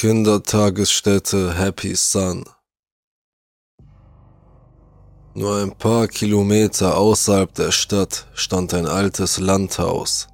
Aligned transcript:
Kindertagesstätte 0.00 1.54
Happy 1.54 1.96
Sun. 1.96 2.44
Nur 5.34 5.56
ein 5.56 5.72
paar 5.72 6.06
Kilometer 6.06 6.96
außerhalb 6.96 7.52
der 7.52 7.72
Stadt 7.72 8.28
stand 8.32 8.74
ein 8.74 8.86
altes 8.86 9.40
Landhaus. 9.40 10.28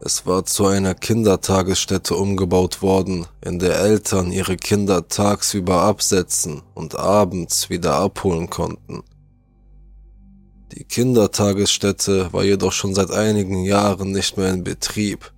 Es 0.00 0.24
war 0.24 0.46
zu 0.46 0.64
einer 0.68 0.94
Kindertagesstätte 0.94 2.14
umgebaut 2.14 2.80
worden, 2.80 3.26
in 3.44 3.58
der 3.58 3.78
Eltern 3.78 4.32
ihre 4.32 4.56
Kinder 4.56 5.06
tagsüber 5.06 5.82
absetzen 5.82 6.62
und 6.72 6.98
abends 6.98 7.68
wieder 7.68 7.96
abholen 7.96 8.48
konnten. 8.48 9.02
Die 10.72 10.84
Kindertagesstätte 10.84 12.32
war 12.32 12.42
jedoch 12.42 12.72
schon 12.72 12.94
seit 12.94 13.10
einigen 13.10 13.64
Jahren 13.64 14.12
nicht 14.12 14.38
mehr 14.38 14.48
in 14.48 14.64
Betrieb 14.64 15.30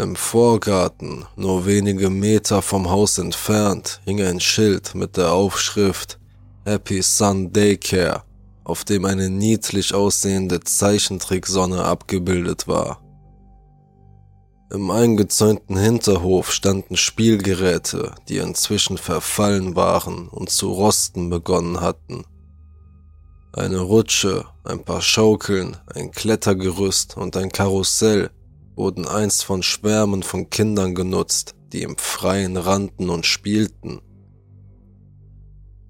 im 0.00 0.16
Vorgarten, 0.16 1.26
nur 1.36 1.66
wenige 1.66 2.10
Meter 2.10 2.62
vom 2.62 2.90
Haus 2.90 3.18
entfernt, 3.18 4.00
hing 4.04 4.20
ein 4.22 4.40
Schild 4.40 4.94
mit 4.94 5.16
der 5.16 5.32
Aufschrift 5.32 6.18
Happy 6.64 7.02
Sun 7.02 7.52
Daycare, 7.52 8.22
auf 8.64 8.84
dem 8.84 9.04
eine 9.04 9.30
niedlich 9.30 9.94
aussehende 9.94 10.60
Zeichentricksonne 10.60 11.84
abgebildet 11.84 12.66
war. 12.66 13.00
Im 14.72 14.90
eingezäunten 14.90 15.76
Hinterhof 15.76 16.52
standen 16.52 16.96
Spielgeräte, 16.96 18.14
die 18.28 18.38
inzwischen 18.38 18.98
verfallen 18.98 19.74
waren 19.74 20.28
und 20.28 20.50
zu 20.50 20.70
rosten 20.70 21.28
begonnen 21.28 21.80
hatten. 21.80 22.24
Eine 23.52 23.80
Rutsche, 23.80 24.44
ein 24.62 24.84
paar 24.84 25.02
Schaukeln, 25.02 25.76
ein 25.92 26.12
Klettergerüst 26.12 27.16
und 27.16 27.36
ein 27.36 27.50
Karussell 27.50 28.30
wurden 28.80 29.06
einst 29.06 29.44
von 29.44 29.62
Schwärmen 29.62 30.22
von 30.22 30.48
Kindern 30.48 30.94
genutzt, 30.94 31.54
die 31.70 31.82
im 31.82 31.98
Freien 31.98 32.56
rannten 32.56 33.10
und 33.10 33.26
spielten. 33.26 34.00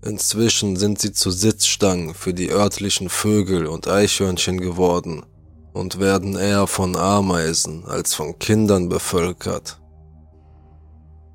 Inzwischen 0.05 0.75
sind 0.75 0.99
sie 0.99 1.13
zu 1.13 1.31
Sitzstangen 1.31 2.15
für 2.15 2.35
die 2.35 2.51
örtlichen 2.51 3.09
Vögel 3.09 3.69
und 3.69 3.87
Eichhörnchen 3.87 4.61
geworden 4.61 5.25
und 5.73 6.01
werden 6.01 6.35
eher 6.35 6.67
von 6.67 6.97
Ameisen 6.97 7.85
als 7.85 8.15
von 8.15 8.41
Kindern 8.41 8.89
bevölkert. 8.89 9.81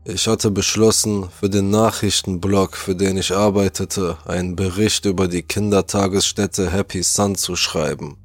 Ich 0.04 0.28
hatte 0.28 0.52
beschlossen, 0.52 1.30
für 1.30 1.50
den 1.50 1.70
Nachrichtenblog, 1.70 2.76
für 2.76 2.98
den 2.98 3.16
ich 3.16 3.34
arbeitete, 3.34 4.18
einen 4.26 4.58
Bericht 4.58 5.06
über 5.06 5.30
die 5.30 5.44
Kindertagesstätte 5.44 6.70
Happy 6.70 7.02
Sun 7.02 7.36
zu 7.36 7.56
schreiben. 7.56 8.18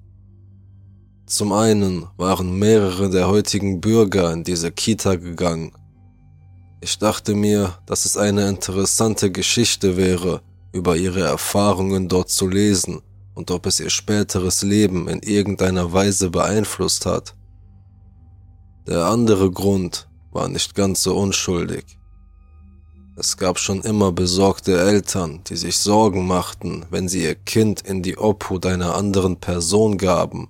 Zum 1.31 1.53
einen 1.53 2.09
waren 2.17 2.59
mehrere 2.59 3.09
der 3.09 3.29
heutigen 3.29 3.81
Bürger 3.81 4.33
in 4.33 4.43
diese 4.43 4.73
Kita 4.73 5.15
gegangen. 5.15 5.71
Ich 6.81 6.99
dachte 6.99 7.37
mir, 7.37 7.79
dass 7.87 8.05
es 8.05 8.17
eine 8.17 8.49
interessante 8.49 9.31
Geschichte 9.31 9.97
wäre, 9.97 10.43
über 10.73 10.97
ihre 10.97 11.21
Erfahrungen 11.21 12.09
dort 12.09 12.31
zu 12.31 12.49
lesen 12.49 13.03
und 13.37 13.53
ob 13.53 13.67
es 13.67 13.79
ihr 13.79 13.91
späteres 13.91 14.63
Leben 14.63 15.07
in 15.07 15.21
irgendeiner 15.21 15.93
Weise 15.93 16.31
beeinflusst 16.31 17.07
hat. 17.07 17.37
Der 18.89 19.07
andere 19.07 19.53
Grund 19.53 20.09
war 20.33 20.49
nicht 20.49 20.75
ganz 20.75 21.05
so 21.05 21.17
unschuldig. 21.17 21.85
Es 23.15 23.37
gab 23.37 23.61
schon 23.61 23.83
immer 23.83 24.11
besorgte 24.11 24.81
Eltern, 24.81 25.43
die 25.47 25.57
sich 25.57 25.79
Sorgen 25.79 26.27
machten, 26.27 26.87
wenn 26.91 27.09
sie 27.09 27.23
ihr 27.23 27.37
Kind 27.37 27.83
in 27.83 28.03
die 28.03 28.19
Obhut 28.19 28.67
einer 28.67 28.97
anderen 28.97 29.37
Person 29.37 29.97
gaben 29.97 30.49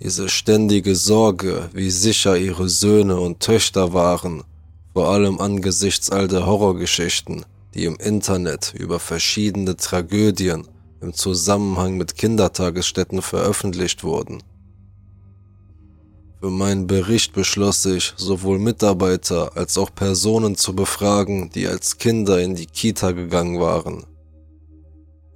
diese 0.00 0.28
ständige 0.28 0.94
Sorge, 0.94 1.70
wie 1.72 1.90
sicher 1.90 2.36
ihre 2.36 2.68
Söhne 2.68 3.18
und 3.18 3.40
Töchter 3.40 3.92
waren, 3.92 4.44
vor 4.92 5.08
allem 5.08 5.40
angesichts 5.40 6.10
all 6.10 6.28
der 6.28 6.46
Horrorgeschichten, 6.46 7.44
die 7.74 7.84
im 7.84 7.96
Internet 7.96 8.74
über 8.76 9.00
verschiedene 9.00 9.76
Tragödien 9.76 10.68
im 11.00 11.14
Zusammenhang 11.14 11.96
mit 11.96 12.16
Kindertagesstätten 12.16 13.22
veröffentlicht 13.22 14.04
wurden. 14.04 14.42
Für 16.40 16.50
meinen 16.50 16.86
Bericht 16.86 17.32
beschloss 17.32 17.84
ich, 17.84 18.14
sowohl 18.16 18.60
Mitarbeiter 18.60 19.56
als 19.56 19.76
auch 19.76 19.92
Personen 19.92 20.54
zu 20.54 20.74
befragen, 20.74 21.50
die 21.50 21.66
als 21.66 21.98
Kinder 21.98 22.40
in 22.40 22.54
die 22.54 22.66
Kita 22.66 23.10
gegangen 23.10 23.58
waren. 23.58 24.04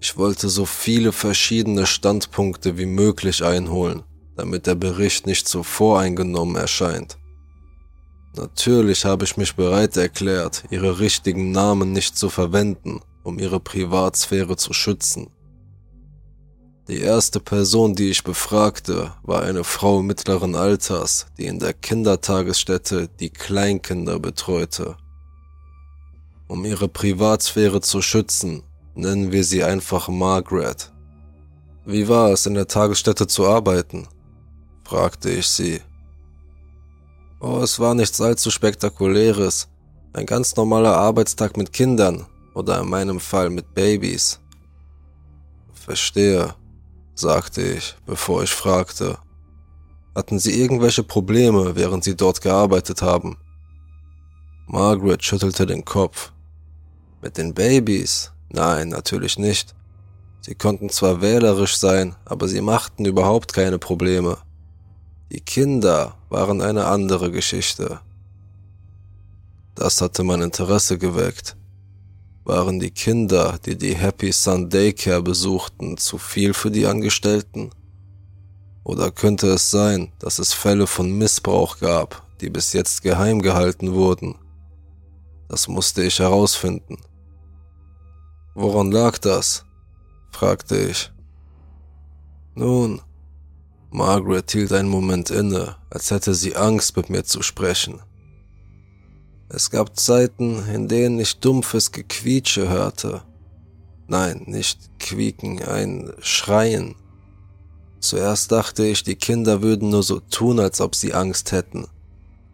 Ich 0.01 0.17
wollte 0.17 0.49
so 0.49 0.65
viele 0.65 1.11
verschiedene 1.11 1.87
Standpunkte 1.87 2.79
wie 2.79 2.87
möglich 2.87 3.45
einholen 3.45 4.05
damit 4.37 4.67
der 4.67 4.75
Bericht 4.75 5.27
nicht 5.27 5.49
so 5.49 5.63
voreingenommen 5.63 6.57
erscheint. 6.57 7.19
Natürlich 8.35 9.05
habe 9.05 9.25
ich 9.25 9.37
mich 9.37 9.57
bereit 9.57 9.97
erklärt, 9.97 10.65
ihre 10.71 10.99
richtigen 10.99 11.53
Namen 11.53 11.93
nicht 11.93 12.17
zu 12.17 12.31
verwenden, 12.31 13.01
um 13.25 13.39
ihre 13.39 13.61
Privatsphäre 13.61 14.57
zu 14.57 14.73
schützen. 14.73 15.31
Die 16.89 17.01
erste 17.01 17.41
Person, 17.41 17.95
die 17.95 18.11
ich 18.11 18.25
befragte, 18.25 19.13
war 19.23 19.43
eine 19.43 19.65
Frau 19.65 20.03
mittleren 20.03 20.57
Alters, 20.57 21.27
die 21.39 21.47
in 21.47 21.59
der 21.59 21.75
Kindertagesstätte 21.75 23.09
die 23.21 23.31
Kleinkinder 23.31 24.19
betreute. 24.19 24.97
Um 26.49 26.65
ihre 26.65 26.89
Privatsphäre 26.89 27.81
zu 27.81 28.03
schützen, 28.03 28.63
nennen 28.95 29.31
wir 29.31 29.45
sie 29.45 29.63
einfach 29.63 30.09
Margaret. 30.09 30.91
Wie 31.85 32.09
war 32.09 32.31
es, 32.31 32.47
in 32.47 32.55
der 32.55 32.67
Tagesstätte 32.67 33.27
zu 33.27 33.47
arbeiten? 33.47 34.09
Fragte 34.93 35.31
ich 35.31 35.47
sie. 35.47 35.81
Oh, 37.41 37.61
es 37.63 37.81
war 37.81 37.95
nichts 37.95 38.21
allzu 38.21 38.51
spektakuläres. 38.51 39.69
Ein 40.13 40.27
ganz 40.27 40.55
normaler 40.55 40.95
Arbeitstag 40.95 41.57
mit 41.57 41.73
Kindern 41.73 42.27
oder 42.53 42.79
in 42.79 42.91
meinem 42.91 43.19
Fall 43.19 43.49
mit 43.49 43.73
Babys. 43.73 44.39
Verstehe, 45.73 46.55
sagte 47.15 47.63
ich, 47.63 47.97
bevor 48.05 48.43
ich 48.43 48.51
fragte. 48.51 49.17
Hatten 50.15 50.39
Sie 50.39 50.61
irgendwelche 50.61 51.05
Probleme, 51.05 51.75
während 51.75 52.05
Sie 52.05 52.15
dort 52.15 52.43
gearbeitet 52.43 53.01
haben? 53.01 53.39
Margaret 54.67 55.25
schüttelte 55.25 55.65
den 55.65 55.87
Kopf. 55.87 56.33
Mit 57.23 57.39
den 57.39 57.55
Babys? 57.55 58.31
Nein, 58.51 58.91
natürlich 58.91 59.39
nicht. 59.39 59.75
Sie 60.43 60.55
konnten 60.55 60.91
zwar 60.91 61.23
wählerisch 61.23 61.79
sein, 61.79 62.15
aber 62.27 62.47
sie 62.47 62.61
machten 62.61 63.07
überhaupt 63.07 63.55
keine 63.55 63.79
Probleme. 63.79 64.37
Die 65.33 65.41
Kinder 65.41 66.19
waren 66.29 66.61
eine 66.61 66.85
andere 66.85 67.31
Geschichte. 67.31 68.01
Das 69.75 70.03
hatte 70.03 70.25
mein 70.25 70.43
Interesse 70.43 70.99
geweckt. 70.99 71.57
Waren 72.45 72.79
die 72.79 72.91
Kinder, 72.91 73.59
die 73.65 73.79
die 73.79 73.95
Happy 73.95 74.31
Sunday 74.31 74.93
Care 74.93 75.23
besuchten, 75.23 75.97
zu 75.97 76.19
viel 76.19 76.53
für 76.53 76.71
die 76.71 76.87
Angestellten? 76.87 77.71
Oder 78.85 79.11
könnte 79.11 79.47
es 79.47 79.71
sein, 79.71 80.13
dass 80.19 80.39
es 80.39 80.53
Fälle 80.53 80.87
von 80.87 81.17
Missbrauch 81.17 81.79
gab, 81.79 82.27
die 82.43 82.51
bis 82.51 82.75
jetzt 82.75 83.01
geheim 83.01 83.41
gehalten 83.41 83.95
wurden? 83.95 84.35
Das 85.49 85.67
musste 85.67 86.03
ich 86.03 86.19
herausfinden. 86.19 86.99
Woran 88.55 88.93
lag 88.93 89.17
das? 89.17 89.65
fragte 90.31 90.77
ich. 90.77 91.11
Nun, 92.55 93.01
Margaret 93.93 94.51
hielt 94.51 94.73
einen 94.73 94.89
Moment 94.89 95.29
inne, 95.29 95.77
als 95.91 96.11
hätte 96.11 96.35
sie 96.35 96.57
Angst, 96.57 96.97
mit 96.97 97.11
mir 97.11 97.25
zu 97.25 97.43
sprechen. 97.43 98.01
Es 99.51 99.71
gab 99.71 99.99
Zeiten, 99.99 100.67
in 100.73 100.89
denen 100.89 101.21
ich 101.21 101.41
dumpfes 101.41 101.93
Gequietsche 101.93 102.71
hörte. 102.71 103.23
Nein, 104.09 104.45
nicht 104.47 104.99
quieken, 104.99 105.63
ein 105.63 106.11
Schreien. 106.21 106.95
Zuerst 108.01 108.51
dachte 108.51 108.87
ich, 108.87 109.03
die 109.03 109.15
Kinder 109.15 109.61
würden 109.61 109.91
nur 109.91 110.03
so 110.03 110.21
tun, 110.21 110.59
als 110.59 110.81
ob 110.81 110.95
sie 110.95 111.13
Angst 111.13 111.53
hätten. 111.53 111.87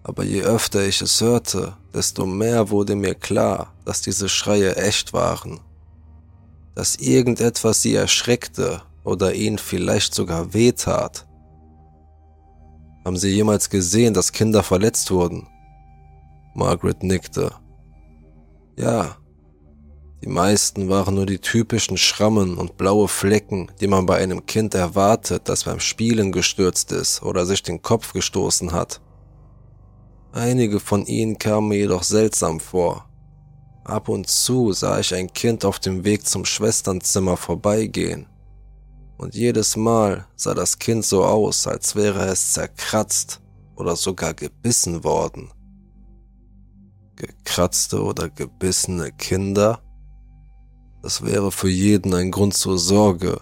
Aber 0.03 0.25
je 0.25 0.43
öfter 0.43 0.84
ich 0.88 1.00
es 1.03 1.21
hörte, 1.21 1.77
desto 1.94 2.27
mehr 2.27 2.71
wurde 2.71 2.97
mir 2.97 3.15
klar, 3.15 3.72
dass 3.84 4.03
diese 4.03 4.28
Schreie 4.28 4.74
echt 4.74 5.13
waren. 5.13 5.60
Dass 6.74 6.97
irgendetwas 6.97 7.80
sie 7.80 7.95
erschreckte 7.95 8.83
oder 9.04 9.34
ihnen 9.34 9.59
vielleicht 9.59 10.15
sogar 10.15 10.53
wehtat. 10.53 11.28
Haben 13.09 13.16
Sie 13.16 13.31
jemals 13.31 13.71
gesehen, 13.71 14.13
dass 14.13 14.33
Kinder 14.33 14.63
verletzt 14.63 15.10
wurden? 15.10 15.49
Margaret 16.55 17.03
nickte. 17.03 17.55
Ja. 18.77 19.16
Die 20.22 20.28
meisten 20.28 20.91
waren 20.91 21.15
nur 21.15 21.25
die 21.25 21.39
typischen 21.39 21.97
Schrammen 21.97 22.59
und 22.59 22.77
blaue 22.77 23.09
Flecken, 23.09 23.72
die 23.81 23.87
man 23.87 24.05
bei 24.05 24.19
einem 24.19 24.45
Kind 24.45 24.75
erwartet, 24.75 25.49
das 25.49 25.65
beim 25.65 25.81
Spielen 25.81 26.33
gestürzt 26.33 26.93
ist 26.93 27.22
oder 27.22 27.47
sich 27.47 27.63
den 27.63 27.81
Kopf 27.81 28.13
gestoßen 28.13 28.72
hat. 28.72 29.01
Einige 30.33 30.78
von 30.78 31.07
ihnen 31.07 31.39
kamen 31.39 31.69
mir 31.69 31.78
jedoch 31.78 32.03
seltsam 32.03 32.61
vor. 32.61 33.09
Ab 33.84 34.11
und 34.11 34.28
zu 34.28 34.72
sah 34.72 35.01
ich 35.01 35.15
ein 35.15 35.33
Kind 35.33 35.65
auf 35.65 35.78
dem 35.78 36.04
Weg 36.04 36.27
zum 36.27 36.45
Schwesternzimmer 36.45 37.39
vorbeigehen 37.39 38.27
und 39.18 39.34
jedes 39.34 39.76
Mal 39.76 40.26
sah 40.36 40.54
das 40.54 40.78
Kind 40.78 41.04
so 41.04 41.24
aus, 41.24 41.66
als 41.66 41.97
wäre 41.97 42.26
es 42.26 42.53
zerkratzt 42.53 43.41
oder 43.76 43.97
sogar 43.97 44.32
gebissen 44.32 45.04
worden. 45.04 45.50
Gekratzte 47.16 48.03
oder 48.03 48.30
gebissene 48.30 49.10
Kinder? 49.12 49.80
Das 51.03 51.24
wäre 51.24 51.50
für 51.50 51.68
jeden 51.68 52.15
ein 52.15 52.30
Grund 52.30 52.54
zur 52.54 52.78
Sorge. 52.78 53.41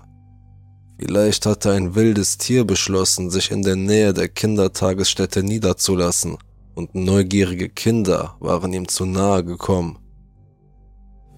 Vielleicht 0.99 1.44
hatte 1.44 1.73
ein 1.73 1.94
wildes 1.94 2.38
Tier 2.38 2.64
beschlossen, 2.64 3.31
sich 3.31 3.50
in 3.50 3.62
der 3.62 3.76
Nähe 3.76 4.14
der 4.14 4.28
Kindertagesstätte 4.28 5.43
niederzulassen, 5.43 6.38
und 6.75 6.94
neugierige 6.94 7.69
Kinder 7.69 8.37
waren 8.40 8.73
ihm 8.73 8.88
zu 8.88 9.05
nahe 9.05 9.44
gekommen. 9.44 9.99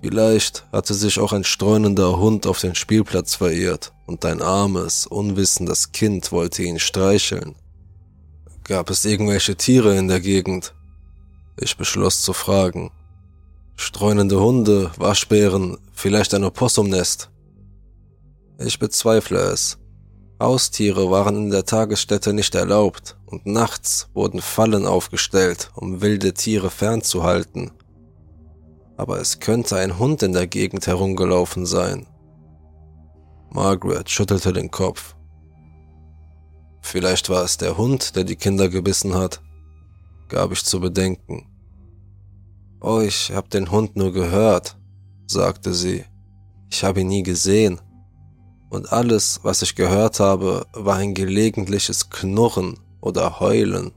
Vielleicht 0.00 0.64
hatte 0.70 0.94
sich 0.94 1.18
auch 1.18 1.32
ein 1.32 1.44
streunender 1.44 2.18
Hund 2.18 2.46
auf 2.46 2.60
den 2.60 2.76
Spielplatz 2.76 3.34
verirrt 3.34 3.92
und 4.08 4.24
ein 4.24 4.42
armes, 4.42 5.06
unwissendes 5.06 5.92
Kind 5.92 6.32
wollte 6.32 6.62
ihn 6.62 6.78
streicheln. 6.78 7.54
Gab 8.64 8.90
es 8.90 9.04
irgendwelche 9.04 9.54
Tiere 9.56 9.96
in 9.96 10.08
der 10.08 10.20
Gegend? 10.20 10.74
Ich 11.56 11.76
beschloss 11.76 12.22
zu 12.22 12.32
fragen. 12.32 12.90
Streunende 13.76 14.40
Hunde, 14.40 14.90
Waschbären, 14.96 15.78
vielleicht 15.92 16.34
ein 16.34 16.44
Opossumnest. 16.44 17.30
Ich 18.58 18.78
bezweifle 18.78 19.38
es. 19.38 19.78
Haustiere 20.40 21.10
waren 21.10 21.36
in 21.36 21.50
der 21.50 21.64
Tagesstätte 21.64 22.32
nicht 22.32 22.54
erlaubt 22.54 23.16
und 23.26 23.46
nachts 23.46 24.08
wurden 24.14 24.40
Fallen 24.40 24.86
aufgestellt, 24.86 25.70
um 25.74 26.00
wilde 26.00 26.34
Tiere 26.34 26.70
fernzuhalten 26.70 27.70
aber 28.98 29.20
es 29.20 29.38
könnte 29.38 29.76
ein 29.76 29.98
Hund 29.98 30.22
in 30.22 30.32
der 30.32 30.48
Gegend 30.48 30.86
herumgelaufen 30.86 31.64
sein. 31.64 32.06
Margaret 33.50 34.08
schüttelte 34.10 34.52
den 34.52 34.70
Kopf. 34.70 35.14
Vielleicht 36.82 37.28
war 37.28 37.44
es 37.44 37.56
der 37.56 37.76
Hund, 37.76 38.16
der 38.16 38.24
die 38.24 38.36
Kinder 38.36 38.68
gebissen 38.68 39.14
hat, 39.14 39.42
gab 40.28 40.52
ich 40.52 40.64
zu 40.64 40.80
bedenken. 40.80 41.46
Oh, 42.80 43.00
ich 43.00 43.32
hab 43.32 43.50
den 43.50 43.70
Hund 43.70 43.96
nur 43.96 44.12
gehört, 44.12 44.76
sagte 45.26 45.74
sie. 45.74 46.04
Ich 46.70 46.84
habe 46.84 47.00
ihn 47.00 47.08
nie 47.08 47.22
gesehen. 47.22 47.80
Und 48.70 48.92
alles, 48.92 49.40
was 49.42 49.62
ich 49.62 49.74
gehört 49.74 50.20
habe, 50.20 50.66
war 50.72 50.96
ein 50.96 51.14
gelegentliches 51.14 52.10
Knurren 52.10 52.78
oder 53.00 53.40
Heulen. 53.40 53.92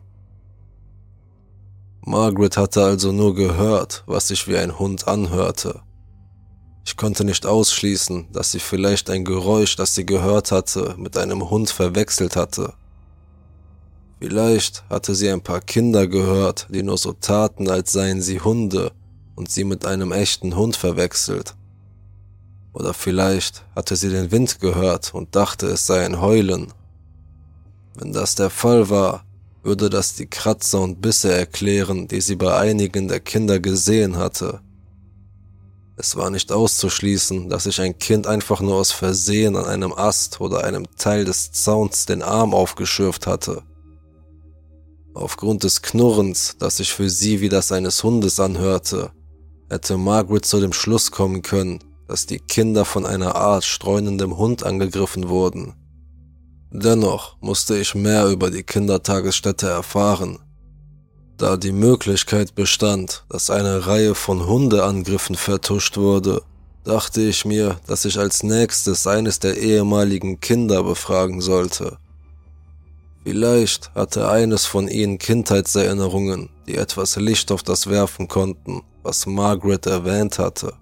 Margaret 2.04 2.58
hatte 2.58 2.84
also 2.84 3.12
nur 3.12 3.36
gehört, 3.36 4.04
was 4.08 4.30
sich 4.30 4.48
wie 4.48 4.58
ein 4.58 4.80
Hund 4.80 5.08
anhörte. 5.08 5.82
Ich 6.84 6.98
konnte 6.98 7.24
nicht 7.24 7.46
ausschließen, 7.46 8.28
dass 8.32 8.52
sie 8.52 8.60
vielleicht 8.60 9.10
ein 9.10 9.24
Geräusch, 9.24 9.76
das 9.76 9.94
sie 9.94 10.06
gehört 10.06 10.52
hatte, 10.52 10.96
mit 10.98 11.18
einem 11.18 11.50
Hund 11.50 11.70
verwechselt 11.70 12.36
hatte. 12.36 12.74
Vielleicht 14.20 14.84
hatte 14.90 15.16
sie 15.16 15.30
ein 15.30 15.42
paar 15.42 15.62
Kinder 15.62 16.08
gehört, 16.08 16.68
die 16.70 16.84
nur 16.84 16.98
so 16.98 17.14
taten, 17.14 17.70
als 17.70 17.92
seien 17.92 18.22
sie 18.22 18.40
Hunde 18.40 18.92
und 19.36 19.50
sie 19.50 19.64
mit 19.64 19.86
einem 19.86 20.12
echten 20.12 20.56
Hund 20.56 20.76
verwechselt. 20.76 21.56
Oder 22.74 22.94
vielleicht 22.94 23.64
hatte 23.76 23.96
sie 23.96 24.10
den 24.10 24.32
Wind 24.32 24.60
gehört 24.60 25.14
und 25.14 25.36
dachte, 25.36 25.68
es 25.68 25.86
sei 25.86 26.06
ein 26.06 26.22
Heulen. 26.22 26.72
Wenn 27.96 28.14
das 28.14 28.36
der 28.36 28.50
Fall 28.50 28.90
war, 28.90 29.26
würde 29.64 29.90
das 29.90 30.16
die 30.16 30.28
Kratzer 30.28 30.82
und 30.82 31.02
Bisse 31.02 31.34
erklären, 31.34 32.08
die 32.08 32.22
sie 32.22 32.36
bei 32.36 32.56
einigen 32.58 33.08
der 33.08 33.20
Kinder 33.20 33.60
gesehen 33.60 34.18
hatte. 34.18 34.62
Es 35.98 36.16
war 36.16 36.30
nicht 36.30 36.52
auszuschließen, 36.52 37.50
dass 37.50 37.66
sich 37.66 37.80
ein 37.82 37.98
Kind 37.98 38.26
einfach 38.26 38.62
nur 38.62 38.76
aus 38.76 38.92
Versehen 38.92 39.56
an 39.56 39.66
einem 39.66 39.94
Ast 39.94 40.42
oder 40.42 40.64
einem 40.64 40.86
Teil 40.98 41.26
des 41.26 41.52
Zauns 41.52 42.06
den 42.06 42.22
Arm 42.22 42.54
aufgeschürft 42.54 43.28
hatte. 43.28 43.64
Aufgrund 45.14 45.64
des 45.64 45.82
Knurrens, 45.82 46.56
das 46.58 46.78
sich 46.78 46.94
für 46.94 47.10
sie 47.10 47.42
wie 47.42 47.50
das 47.50 47.72
eines 47.72 48.04
Hundes 48.04 48.40
anhörte, 48.40 49.12
hätte 49.70 49.98
Margaret 49.98 50.46
zu 50.46 50.60
dem 50.60 50.74
Schluss 50.74 51.12
kommen 51.12 51.42
können, 51.42 51.80
dass 52.08 52.26
die 52.26 52.40
Kinder 52.40 52.86
von 52.86 53.06
einer 53.06 53.36
Art 53.36 53.64
streunendem 53.64 54.38
Hund 54.38 54.64
angegriffen 54.64 55.30
wurden. 55.30 55.76
Dennoch 56.72 57.36
musste 57.42 57.78
ich 57.78 57.96
mehr 57.96 58.28
über 58.28 58.50
die 58.50 58.64
Kindertagesstätte 58.64 59.68
erfahren, 59.68 60.40
da 61.42 61.58
die 61.58 61.72
Möglichkeit 61.72 62.54
bestand, 62.54 63.24
dass 63.30 63.50
eine 63.50 63.88
Reihe 63.88 64.14
von 64.14 64.46
Hundeangriffen 64.46 65.36
vertuscht 65.36 65.98
wurde, 65.98 66.44
dachte 66.84 67.22
ich 67.22 67.46
mir, 67.46 67.80
dass 67.88 68.06
ich 68.06 68.20
als 68.20 68.44
nächstes 68.44 69.08
eines 69.08 69.40
der 69.40 69.58
ehemaligen 69.58 70.40
Kinder 70.40 70.84
befragen 70.84 71.42
sollte. 71.42 71.98
Vielleicht 73.24 73.94
hatte 73.96 74.30
eines 74.30 74.66
von 74.66 74.88
ihnen 74.88 75.18
Kindheitserinnerungen, 75.18 76.50
die 76.68 76.76
etwas 76.76 77.16
Licht 77.16 77.52
auf 77.52 77.64
das 77.64 77.88
werfen 77.88 78.28
konnten, 78.28 78.82
was 79.02 79.26
Margaret 79.26 79.88
erwähnt 79.88 80.38
hatte. 80.38 80.74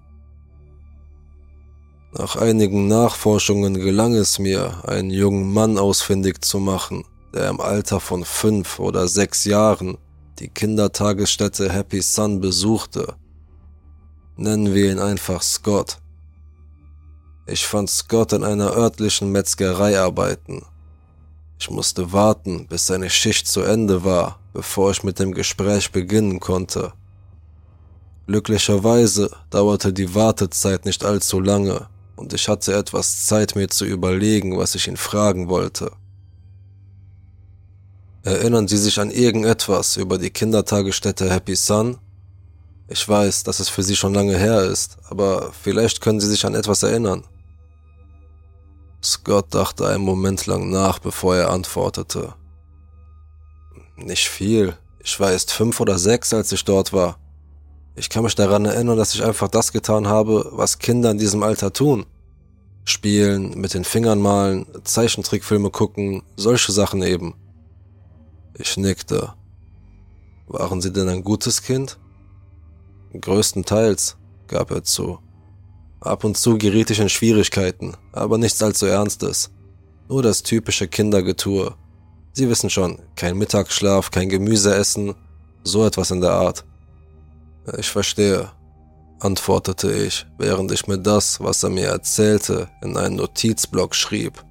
Nach 2.12 2.36
einigen 2.36 2.86
Nachforschungen 2.86 3.74
gelang 3.74 4.14
es 4.14 4.38
mir, 4.38 4.82
einen 4.86 5.10
jungen 5.10 5.52
Mann 5.52 5.78
ausfindig 5.78 6.42
zu 6.44 6.58
machen, 6.58 7.04
der 7.32 7.48
im 7.48 7.60
Alter 7.60 8.00
von 8.00 8.24
fünf 8.24 8.78
oder 8.78 9.06
sechs 9.06 9.44
Jahren 9.44 9.96
die 10.40 10.48
Kindertagesstätte 10.48 11.70
Happy 11.70 12.00
Sun 12.00 12.40
besuchte. 12.40 13.14
Nennen 14.36 14.74
wir 14.74 14.90
ihn 14.90 14.98
einfach 14.98 15.42
Scott. 15.42 15.98
Ich 17.46 17.66
fand 17.66 17.90
Scott 17.90 18.32
in 18.32 18.42
einer 18.42 18.72
örtlichen 18.72 19.30
Metzgerei 19.32 20.00
arbeiten. 20.00 20.64
Ich 21.58 21.68
musste 21.70 22.12
warten, 22.12 22.66
bis 22.66 22.86
seine 22.86 23.10
Schicht 23.10 23.46
zu 23.48 23.60
Ende 23.60 24.02
war, 24.02 24.38
bevor 24.54 24.92
ich 24.92 25.04
mit 25.04 25.18
dem 25.18 25.32
Gespräch 25.32 25.92
beginnen 25.92 26.40
konnte. 26.40 26.94
Glücklicherweise 28.26 29.30
dauerte 29.50 29.92
die 29.92 30.14
Wartezeit 30.14 30.86
nicht 30.86 31.04
allzu 31.04 31.38
lange 31.40 31.88
und 32.16 32.32
ich 32.32 32.48
hatte 32.48 32.74
etwas 32.74 33.26
Zeit, 33.26 33.56
mir 33.56 33.68
zu 33.68 33.84
überlegen, 33.84 34.56
was 34.56 34.74
ich 34.74 34.88
ihn 34.88 34.96
fragen 34.96 35.48
wollte. 35.48 35.92
Erinnern 38.22 38.68
Sie 38.68 38.76
sich 38.76 39.00
an 39.00 39.10
irgendetwas 39.10 39.96
über 39.96 40.18
die 40.18 40.30
Kindertagesstätte 40.30 41.30
Happy 41.30 41.56
Sun? 41.56 41.98
Ich 42.86 43.08
weiß, 43.08 43.44
dass 43.44 43.60
es 43.60 43.70
für 43.70 43.82
Sie 43.82 43.96
schon 43.96 44.12
lange 44.12 44.36
her 44.36 44.62
ist, 44.62 44.98
aber 45.08 45.52
vielleicht 45.52 46.02
können 46.02 46.20
Sie 46.20 46.28
sich 46.28 46.44
an 46.44 46.54
etwas 46.54 46.82
erinnern. 46.82 47.24
Scott 49.02 49.54
dachte 49.54 49.86
einen 49.86 50.04
Moment 50.04 50.44
lang 50.46 50.68
nach, 50.68 50.98
bevor 50.98 51.34
er 51.36 51.50
antwortete. 51.50 52.34
Nicht 53.96 54.28
viel. 54.28 54.76
Ich 55.02 55.18
war 55.18 55.32
erst 55.32 55.52
fünf 55.52 55.80
oder 55.80 55.98
sechs, 55.98 56.34
als 56.34 56.52
ich 56.52 56.64
dort 56.64 56.92
war. 56.92 57.18
Ich 57.96 58.10
kann 58.10 58.24
mich 58.24 58.34
daran 58.34 58.66
erinnern, 58.66 58.98
dass 58.98 59.14
ich 59.14 59.24
einfach 59.24 59.48
das 59.48 59.72
getan 59.72 60.06
habe, 60.08 60.50
was 60.52 60.78
Kinder 60.78 61.10
in 61.10 61.18
diesem 61.18 61.42
Alter 61.42 61.72
tun. 61.72 62.04
Spielen, 62.84 63.58
mit 63.58 63.72
den 63.72 63.84
Fingern 63.84 64.20
malen, 64.20 64.66
Zeichentrickfilme 64.84 65.70
gucken, 65.70 66.22
solche 66.36 66.72
Sachen 66.72 67.02
eben. 67.02 67.34
Ich 68.62 68.76
nickte. 68.76 69.32
Waren 70.46 70.82
Sie 70.82 70.92
denn 70.92 71.08
ein 71.08 71.24
gutes 71.24 71.62
Kind? 71.62 71.98
Größtenteils, 73.18 74.18
gab 74.48 74.70
er 74.70 74.84
zu. 74.84 75.18
Ab 76.00 76.24
und 76.24 76.36
zu 76.36 76.58
geriet 76.58 76.90
ich 76.90 77.00
in 77.00 77.08
Schwierigkeiten, 77.08 77.96
aber 78.12 78.36
nichts 78.36 78.62
allzu 78.62 78.84
Ernstes. 78.84 79.50
Nur 80.10 80.22
das 80.22 80.42
typische 80.42 80.88
Kindergetue. 80.88 81.74
Sie 82.32 82.50
wissen 82.50 82.68
schon, 82.68 82.98
kein 83.16 83.38
Mittagsschlaf, 83.38 84.10
kein 84.10 84.28
Gemüse 84.28 84.74
essen, 84.74 85.14
so 85.64 85.86
etwas 85.86 86.10
in 86.10 86.20
der 86.20 86.32
Art. 86.32 86.66
Ich 87.78 87.88
verstehe, 87.88 88.50
antwortete 89.20 89.90
ich, 89.90 90.26
während 90.36 90.70
ich 90.70 90.86
mir 90.86 90.98
das, 90.98 91.40
was 91.40 91.62
er 91.62 91.70
mir 91.70 91.86
erzählte, 91.86 92.68
in 92.82 92.98
einen 92.98 93.16
Notizblock 93.16 93.94
schrieb. 93.94 94.44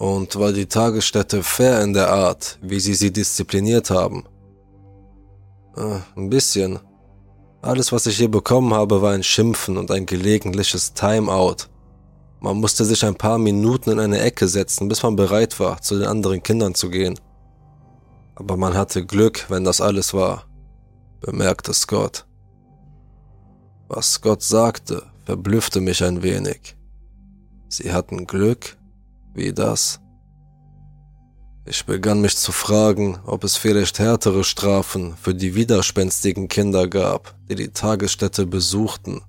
Und 0.00 0.34
war 0.36 0.52
die 0.52 0.66
Tagesstätte 0.66 1.42
fair 1.42 1.82
in 1.82 1.92
der 1.92 2.10
Art, 2.10 2.58
wie 2.62 2.80
sie 2.80 2.94
sie 2.94 3.12
diszipliniert 3.12 3.90
haben? 3.90 4.24
Äh, 5.76 5.98
ein 6.16 6.30
bisschen. 6.30 6.80
Alles, 7.62 7.92
was 7.92 8.06
ich 8.06 8.16
hier 8.16 8.30
bekommen 8.30 8.72
habe, 8.72 9.02
war 9.02 9.12
ein 9.12 9.22
Schimpfen 9.22 9.76
und 9.76 9.90
ein 9.90 10.06
gelegentliches 10.06 10.94
Timeout. 10.94 11.68
Man 12.40 12.56
musste 12.56 12.86
sich 12.86 13.04
ein 13.04 13.14
paar 13.14 13.36
Minuten 13.36 13.90
in 13.90 14.00
eine 14.00 14.20
Ecke 14.20 14.48
setzen, 14.48 14.88
bis 14.88 15.02
man 15.02 15.16
bereit 15.16 15.60
war, 15.60 15.82
zu 15.82 15.98
den 15.98 16.08
anderen 16.08 16.42
Kindern 16.42 16.74
zu 16.74 16.88
gehen. 16.88 17.20
Aber 18.34 18.56
man 18.56 18.72
hatte 18.72 19.04
Glück, 19.04 19.44
wenn 19.50 19.64
das 19.64 19.82
alles 19.82 20.14
war 20.14 20.50
bemerkte 21.20 21.74
Scott. 21.74 22.26
Was 23.88 24.12
Scott 24.12 24.42
sagte, 24.42 25.02
verblüffte 25.24 25.80
mich 25.80 26.02
ein 26.02 26.22
wenig. 26.22 26.76
Sie 27.68 27.92
hatten 27.92 28.26
Glück? 28.26 28.76
Wie 29.34 29.52
das? 29.52 30.00
Ich 31.66 31.84
begann 31.84 32.20
mich 32.20 32.36
zu 32.36 32.52
fragen, 32.52 33.18
ob 33.26 33.44
es 33.44 33.56
vielleicht 33.56 33.98
härtere 33.98 34.44
Strafen 34.44 35.16
für 35.16 35.34
die 35.34 35.54
widerspenstigen 35.54 36.48
Kinder 36.48 36.88
gab, 36.88 37.36
die 37.48 37.54
die 37.54 37.68
Tagesstätte 37.68 38.46
besuchten. 38.46 39.20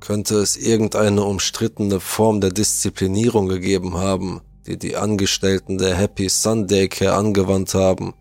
Könnte 0.00 0.36
es 0.36 0.56
irgendeine 0.56 1.22
umstrittene 1.22 2.00
Form 2.00 2.40
der 2.40 2.50
Disziplinierung 2.50 3.46
gegeben 3.46 3.96
haben, 3.96 4.40
die 4.66 4.78
die 4.78 4.96
Angestellten 4.96 5.78
der 5.78 5.94
Happy 5.94 6.28
Sunday 6.28 6.88
Care 6.88 7.14
angewandt 7.14 7.74
haben, 7.74 8.14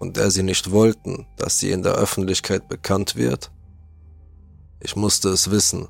und 0.00 0.16
der 0.16 0.32
sie 0.32 0.42
nicht 0.42 0.72
wollten, 0.72 1.26
dass 1.36 1.60
sie 1.60 1.70
in 1.70 1.84
der 1.84 1.94
Öffentlichkeit 1.94 2.68
bekannt 2.68 3.14
wird? 3.14 3.52
Ich 4.80 4.96
musste 4.96 5.28
es 5.28 5.50
wissen. 5.52 5.86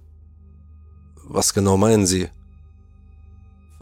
Was 1.24 1.54
genau 1.54 1.78
meinen 1.78 2.04
Sie? 2.04 2.28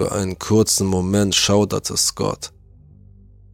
Für 0.01 0.13
einen 0.13 0.39
kurzen 0.39 0.87
Moment 0.87 1.35
schauderte 1.35 1.95
Scott. 1.95 2.55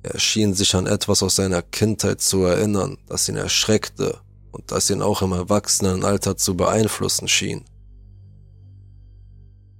Er 0.04 0.20
schien 0.20 0.54
sich 0.54 0.76
an 0.76 0.86
etwas 0.86 1.24
aus 1.24 1.34
seiner 1.34 1.60
Kindheit 1.60 2.20
zu 2.20 2.44
erinnern, 2.44 2.98
das 3.08 3.28
ihn 3.28 3.34
erschreckte 3.34 4.20
und 4.52 4.70
das 4.70 4.88
ihn 4.88 5.02
auch 5.02 5.22
im 5.22 5.32
Erwachsenenalter 5.32 6.36
zu 6.36 6.56
beeinflussen 6.56 7.26
schien. 7.26 7.64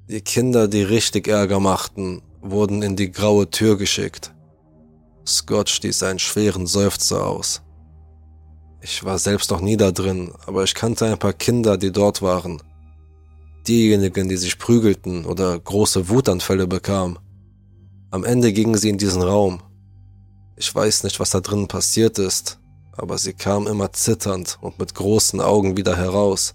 Die 0.08 0.22
Kinder, 0.22 0.66
die 0.66 0.82
richtig 0.82 1.28
Ärger 1.28 1.60
machten, 1.60 2.20
wurden 2.40 2.82
in 2.82 2.96
die 2.96 3.12
graue 3.12 3.48
Tür 3.48 3.78
geschickt. 3.78 4.34
Scott 5.24 5.68
stieß 5.68 6.02
einen 6.02 6.18
schweren 6.18 6.66
Seufzer 6.66 7.24
aus. 7.24 7.62
Ich 8.80 9.04
war 9.04 9.20
selbst 9.20 9.52
noch 9.52 9.60
nie 9.60 9.76
da 9.76 9.92
drin, 9.92 10.32
aber 10.46 10.64
ich 10.64 10.74
kannte 10.74 11.06
ein 11.06 11.18
paar 11.20 11.32
Kinder, 11.32 11.78
die 11.78 11.92
dort 11.92 12.22
waren. 12.22 12.60
Diejenigen, 13.68 14.28
die 14.28 14.36
sich 14.36 14.58
prügelten 14.58 15.24
oder 15.24 15.58
große 15.58 16.08
Wutanfälle 16.08 16.66
bekamen. 16.66 17.18
Am 18.10 18.24
Ende 18.24 18.52
gingen 18.52 18.76
sie 18.76 18.90
in 18.90 18.98
diesen 18.98 19.22
Raum. 19.22 19.60
Ich 20.56 20.72
weiß 20.72 21.04
nicht, 21.04 21.18
was 21.18 21.30
da 21.30 21.40
drinnen 21.40 21.68
passiert 21.68 22.18
ist, 22.18 22.60
aber 22.92 23.18
sie 23.18 23.34
kamen 23.34 23.66
immer 23.66 23.92
zitternd 23.92 24.58
und 24.60 24.78
mit 24.78 24.94
großen 24.94 25.40
Augen 25.40 25.76
wieder 25.76 25.96
heraus. 25.96 26.54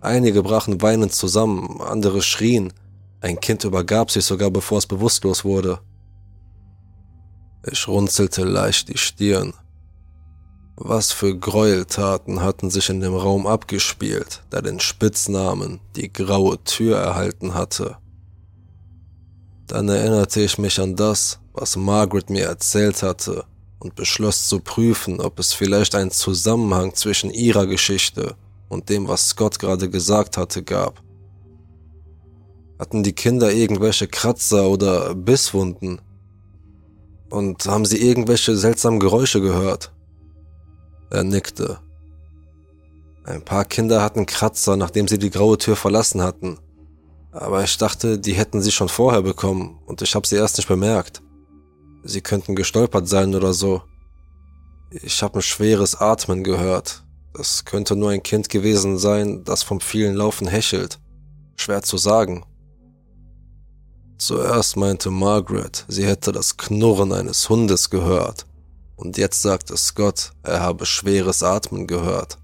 Einige 0.00 0.42
brachen 0.42 0.80
weinend 0.82 1.12
zusammen, 1.12 1.80
andere 1.80 2.22
schrien. 2.22 2.72
Ein 3.20 3.40
Kind 3.40 3.64
übergab 3.64 4.10
sich 4.10 4.24
sogar, 4.24 4.50
bevor 4.50 4.78
es 4.78 4.86
bewusstlos 4.86 5.44
wurde. 5.44 5.80
Ich 7.70 7.88
runzelte 7.88 8.44
leicht 8.44 8.88
die 8.88 8.98
Stirn. 8.98 9.54
Was 10.76 11.12
für 11.12 11.38
Gräueltaten 11.38 12.42
hatten 12.42 12.68
sich 12.68 12.88
in 12.90 13.00
dem 13.00 13.14
Raum 13.14 13.46
abgespielt, 13.46 14.42
der 14.50 14.62
den 14.62 14.80
Spitznamen 14.80 15.80
die 15.94 16.12
graue 16.12 16.62
Tür 16.64 16.98
erhalten 16.98 17.54
hatte. 17.54 17.96
Dann 19.68 19.88
erinnerte 19.88 20.40
ich 20.40 20.58
mich 20.58 20.80
an 20.80 20.96
das, 20.96 21.38
was 21.52 21.76
Margaret 21.76 22.28
mir 22.28 22.46
erzählt 22.46 23.02
hatte, 23.02 23.44
und 23.78 23.94
beschloss 23.94 24.48
zu 24.48 24.60
prüfen, 24.60 25.20
ob 25.20 25.38
es 25.38 25.52
vielleicht 25.52 25.94
einen 25.94 26.10
Zusammenhang 26.10 26.94
zwischen 26.94 27.30
ihrer 27.30 27.66
Geschichte 27.66 28.34
und 28.68 28.88
dem, 28.88 29.06
was 29.08 29.28
Scott 29.28 29.58
gerade 29.58 29.90
gesagt 29.90 30.36
hatte, 30.36 30.62
gab. 30.62 31.02
Hatten 32.78 33.02
die 33.02 33.12
Kinder 33.12 33.52
irgendwelche 33.52 34.08
Kratzer 34.08 34.68
oder 34.68 35.14
Bisswunden? 35.14 36.00
Und 37.30 37.66
haben 37.66 37.84
sie 37.84 37.98
irgendwelche 37.98 38.56
seltsamen 38.56 39.00
Geräusche 39.00 39.40
gehört? 39.40 39.92
Er 41.10 41.24
nickte. 41.24 41.78
Ein 43.24 43.42
paar 43.42 43.64
Kinder 43.64 44.02
hatten 44.02 44.26
Kratzer, 44.26 44.76
nachdem 44.76 45.08
sie 45.08 45.18
die 45.18 45.30
graue 45.30 45.56
Tür 45.56 45.76
verlassen 45.76 46.22
hatten. 46.22 46.58
Aber 47.32 47.64
ich 47.64 47.76
dachte, 47.78 48.18
die 48.18 48.34
hätten 48.34 48.60
sie 48.60 48.70
schon 48.70 48.88
vorher 48.88 49.22
bekommen 49.22 49.78
und 49.86 50.02
ich 50.02 50.14
habe 50.14 50.26
sie 50.26 50.36
erst 50.36 50.58
nicht 50.58 50.68
bemerkt. 50.68 51.22
Sie 52.04 52.20
könnten 52.20 52.54
gestolpert 52.54 53.08
sein 53.08 53.34
oder 53.34 53.52
so. 53.52 53.82
Ich 54.90 55.22
habe 55.22 55.38
ein 55.38 55.42
schweres 55.42 55.96
Atmen 56.00 56.44
gehört. 56.44 57.02
Das 57.32 57.64
könnte 57.64 57.96
nur 57.96 58.10
ein 58.10 58.22
Kind 58.22 58.48
gewesen 58.48 58.98
sein, 58.98 59.42
das 59.42 59.62
vom 59.62 59.80
vielen 59.80 60.14
Laufen 60.14 60.46
hechelt. 60.46 61.00
Schwer 61.56 61.82
zu 61.82 61.96
sagen. 61.96 62.44
Zuerst 64.18 64.76
meinte 64.76 65.10
Margaret, 65.10 65.84
sie 65.88 66.06
hätte 66.06 66.30
das 66.30 66.56
Knurren 66.56 67.12
eines 67.12 67.48
Hundes 67.48 67.90
gehört, 67.90 68.46
und 68.96 69.18
jetzt 69.18 69.42
sagte 69.42 69.76
Scott, 69.76 70.32
er 70.42 70.60
habe 70.60 70.86
schweres 70.86 71.42
Atmen 71.42 71.86
gehört. 71.86 72.38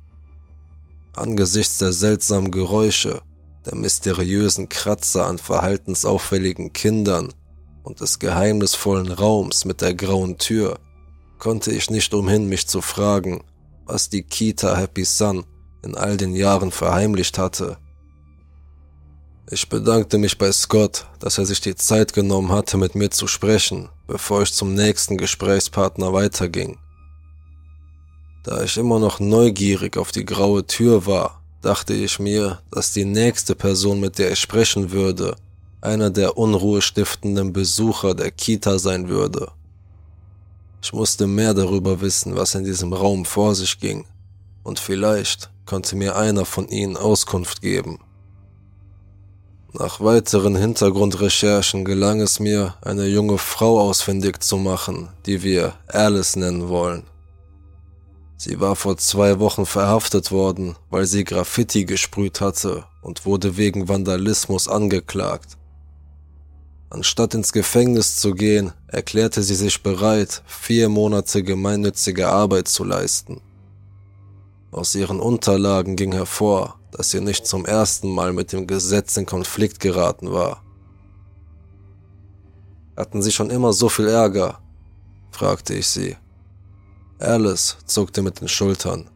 Angesichts 1.15 1.79
der 1.79 1.93
seltsamen 1.93 2.51
Geräusche, 2.51 3.23
der 3.67 3.75
mysteriösen 3.75 4.69
Kratzer 4.69 5.27
an 5.27 5.39
verhaltensauffälligen 5.39 6.73
Kindern 6.73 7.33
und 7.83 8.01
des 8.01 8.19
geheimnisvollen 8.19 9.11
Raums 9.13 9.65
mit 9.65 9.81
der 9.81 9.95
grauen 9.95 10.39
Tür, 10.39 10.79
konnte 11.39 11.73
ich 11.73 11.91
nicht 11.91 12.15
umhin, 12.15 12.49
mich 12.49 12.67
zu 12.67 12.81
fragen, 12.81 13.43
was 13.87 14.09
die 14.09 14.23
Kita 14.23 14.77
Happy 14.77 15.05
Sun 15.05 15.45
in 15.83 15.97
all 15.97 16.17
den 16.17 16.35
Jahren 16.35 16.71
verheimlicht 16.71 17.39
hatte. 17.39 17.79
Ich 19.51 19.69
bedankte 19.69 20.19
mich 20.19 20.39
bei 20.39 20.53
Scott, 20.53 21.07
dass 21.19 21.39
er 21.39 21.47
sich 21.47 21.61
die 21.61 21.75
Zeit 21.75 22.13
genommen 22.13 22.53
hatte, 22.53 22.77
mit 22.77 22.95
mir 22.95 23.11
zu 23.11 23.27
sprechen, 23.27 23.89
bevor 24.11 24.43
ich 24.43 24.53
zum 24.53 24.75
nächsten 24.75 25.17
Gesprächspartner 25.17 26.13
weiterging. 26.13 26.79
Da 28.43 28.65
ich 28.65 28.77
immer 28.77 28.99
noch 28.99 29.21
neugierig 29.21 29.97
auf 29.97 30.11
die 30.11 30.25
graue 30.25 30.67
Tür 30.67 31.07
war, 31.07 31.41
dachte 31.63 31.95
ich 31.95 32.19
mir, 32.19 32.59
dass 32.73 32.93
die 32.93 33.05
nächste 33.05 33.55
Person, 33.55 34.01
mit 34.01 34.19
der 34.19 34.33
ich 34.33 34.41
sprechen 34.41 34.91
würde, 34.91 35.37
einer 35.81 36.11
der 36.11 36.37
unruhestiftenden 36.37 37.53
Besucher 37.53 38.17
der 38.17 38.33
Kita 38.33 38.81
sein 38.81 39.09
würde. 39.09 39.53
Ich 40.83 40.93
musste 40.93 41.29
mehr 41.29 41.55
darüber 41.55 42.01
wissen, 42.01 42.35
was 42.35 42.57
in 42.57 42.65
diesem 42.65 42.93
Raum 42.93 43.25
vor 43.25 43.55
sich 43.55 43.79
ging, 43.79 44.07
und 44.65 44.81
vielleicht 44.81 45.51
konnte 45.67 45.95
mir 45.95 46.17
einer 46.17 46.45
von 46.45 46.67
ihnen 46.67 46.97
Auskunft 46.97 47.63
geben. 47.63 48.01
Nach 49.73 50.01
weiteren 50.01 50.57
Hintergrundrecherchen 50.57 51.85
gelang 51.85 52.21
es 52.21 52.41
mir, 52.41 52.75
eine 52.83 53.07
junge 53.07 53.39
Frau 53.39 53.81
ausfindig 53.81 54.43
zu 54.43 54.57
machen, 54.57 55.11
die 55.27 55.45
wir 55.45 55.75
Alice 55.87 56.35
nennen 56.35 56.69
wollen. 56.69 57.05
Sie 58.37 58.59
war 58.59 58.75
vor 58.75 58.97
zwei 58.97 59.39
Wochen 59.39 59.67
verhaftet 59.67 60.33
worden, 60.33 60.75
weil 60.91 61.05
sie 61.05 61.23
Graffiti 61.23 61.85
gesprüht 61.85 62.41
hatte 62.41 62.85
und 63.01 63.27
wurde 63.27 63.57
wegen 63.57 63.89
Vandalismus 63.89 64.67
angeklagt. 64.67 65.57
Anstatt 66.89 67.35
ins 67.35 67.53
Gefängnis 67.53 68.17
zu 68.17 68.33
gehen, 68.33 68.73
erklärte 68.89 69.45
sie 69.45 69.55
sich 69.55 69.85
bereit, 69.85 70.43
vier 70.47 70.89
Monate 70.89 71.45
gemeinnützige 71.45 72.29
Arbeit 72.29 72.67
zu 72.67 72.83
leisten. 72.83 73.41
Aus 74.73 74.97
ihren 74.97 75.21
Unterlagen 75.21 75.95
ging 75.95 76.11
hervor, 76.11 76.80
dass 76.93 77.11
sie 77.11 77.21
nicht 77.21 77.47
zum 77.47 77.65
ersten 77.67 78.11
Mal 78.11 78.33
mit 78.33 78.53
dem 78.53 78.67
Gesetz 78.67 79.17
in 79.17 79.27
Konflikt 79.27 79.81
geraten 79.81 80.33
war. 80.33 80.63
Hatten 82.97 83.23
Sie 83.23 83.33
schon 83.33 83.51
immer 83.51 83.73
so 83.73 83.89
viel 83.89 84.09
Ärger? 84.09 84.61
fragte 85.31 85.75
ich 85.75 85.87
sie. 85.87 86.17
Alice 87.19 87.79
zuckte 87.87 88.23
mit 88.23 88.41
den 88.41 88.49
Schultern. 88.49 89.09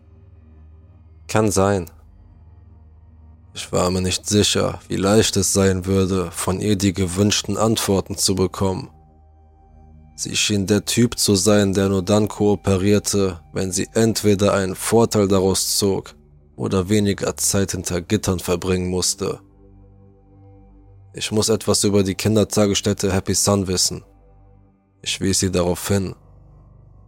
Kann 1.29 1.51
sein. 1.51 1.91
Ich 3.53 3.71
war 3.73 3.91
mir 3.91 4.01
nicht 4.01 4.27
sicher, 4.27 4.81
wie 4.89 4.97
leicht 4.97 5.37
es 5.37 5.53
sein 5.53 5.87
würde, 5.87 6.31
von 6.31 6.61
ihr 6.61 6.77
die 6.77 6.93
gewünschten 6.93 7.57
Antworten 7.57 8.17
zu 8.17 8.35
bekommen. 8.35 8.91
Sie 10.17 10.37
schien 10.37 10.67
der 10.67 10.85
Typ 10.85 11.19
zu 11.19 11.35
sein, 11.35 11.75
der 11.75 11.89
nur 11.89 12.03
dann 12.03 12.29
kooperierte, 12.29 13.41
wenn 13.53 13.73
sie 13.73 13.89
entweder 13.95 14.55
einen 14.55 14.77
Vorteil 14.77 15.29
daraus 15.29 15.77
zog 15.77 16.15
oder 16.57 16.89
weniger 16.89 17.37
Zeit 17.37 17.73
hinter 17.73 18.01
Gittern 18.01 18.39
verbringen 18.39 18.89
musste. 18.89 19.41
Ich 21.13 21.31
muss 21.31 21.49
etwas 21.49 21.85
über 21.85 22.03
die 22.03 22.15
Kindertagesstätte 22.15 23.13
Happy 23.13 23.35
Sun 23.35 23.67
wissen. 23.67 24.05
Ich 25.03 25.21
wies 25.21 25.41
sie 25.41 25.51
darauf 25.51 25.87
hin. 25.87 26.15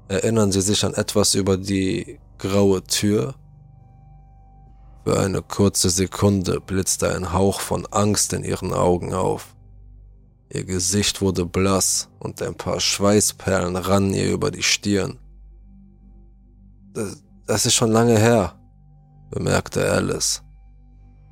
Erinnern 0.08 0.52
Sie 0.52 0.60
sich 0.60 0.84
an 0.84 0.94
etwas 0.94 1.34
über 1.34 1.56
die 1.56 2.20
graue 2.38 2.84
Tür? 2.84 3.34
Für 5.04 5.18
eine 5.18 5.42
kurze 5.42 5.90
Sekunde 5.90 6.60
blitzte 6.60 7.12
ein 7.14 7.32
Hauch 7.32 7.60
von 7.60 7.86
Angst 7.86 8.32
in 8.32 8.44
ihren 8.44 8.72
Augen 8.72 9.14
auf. 9.14 9.56
Ihr 10.52 10.64
Gesicht 10.64 11.20
wurde 11.20 11.44
blass 11.44 12.08
und 12.20 12.40
ein 12.42 12.54
paar 12.54 12.78
Schweißperlen 12.78 13.76
rannen 13.76 14.14
ihr 14.14 14.30
über 14.30 14.52
die 14.52 14.62
Stirn. 14.62 15.18
Das, 16.92 17.22
das 17.46 17.66
ist 17.66 17.74
schon 17.74 17.90
lange 17.90 18.18
her, 18.18 18.56
bemerkte 19.36 19.90
Alice. 19.90 20.42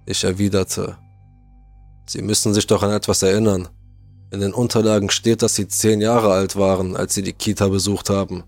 Ich 0.04 0.24
erwiderte, 0.24 0.98
Sie 2.06 2.20
müssen 2.20 2.52
sich 2.52 2.66
doch 2.66 2.82
an 2.82 2.90
etwas 2.90 3.22
erinnern. 3.22 3.68
In 4.30 4.40
den 4.40 4.52
Unterlagen 4.52 5.08
steht, 5.08 5.40
dass 5.40 5.54
Sie 5.54 5.68
zehn 5.68 6.02
Jahre 6.02 6.30
alt 6.32 6.54
waren, 6.56 6.96
als 6.96 7.14
Sie 7.14 7.22
die 7.22 7.32
Kita 7.32 7.68
besucht 7.68 8.10
haben. 8.10 8.44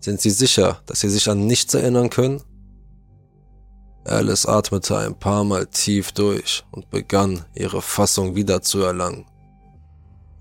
Sind 0.00 0.20
Sie 0.20 0.28
sicher, 0.28 0.82
dass 0.84 1.00
Sie 1.00 1.08
sich 1.08 1.30
an 1.30 1.46
nichts 1.46 1.72
erinnern 1.72 2.10
können? 2.10 2.42
Alice 4.04 4.44
atmete 4.44 4.98
ein 4.98 5.18
paar 5.18 5.44
Mal 5.44 5.66
tief 5.66 6.12
durch 6.12 6.62
und 6.70 6.90
begann, 6.90 7.46
ihre 7.54 7.80
Fassung 7.80 8.34
wiederzuerlangen. 8.34 9.24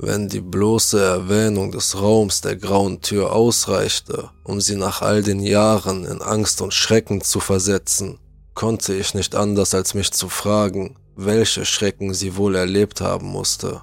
Wenn 0.01 0.29
die 0.29 0.41
bloße 0.41 0.99
Erwähnung 0.99 1.71
des 1.71 2.01
Raums 2.01 2.41
der 2.41 2.55
grauen 2.55 3.01
Tür 3.01 3.33
ausreichte, 3.33 4.29
um 4.45 4.61
sie 4.61 4.75
nach 4.75 5.01
all 5.01 5.21
den 5.21 5.41
Jahren 5.41 6.05
in 6.05 6.21
Angst 6.21 6.61
und 6.61 6.73
Schrecken 6.73 7.21
zu 7.21 7.39
versetzen, 7.39 8.17
konnte 8.53 8.95
ich 8.95 9.13
nicht 9.13 9.35
anders 9.35 9.75
als 9.75 9.93
mich 9.93 10.11
zu 10.11 10.29
fragen, 10.29 10.97
welche 11.15 11.65
Schrecken 11.65 12.13
sie 12.13 12.37
wohl 12.37 12.55
erlebt 12.55 13.01
haben 13.01 13.27
musste. 13.27 13.81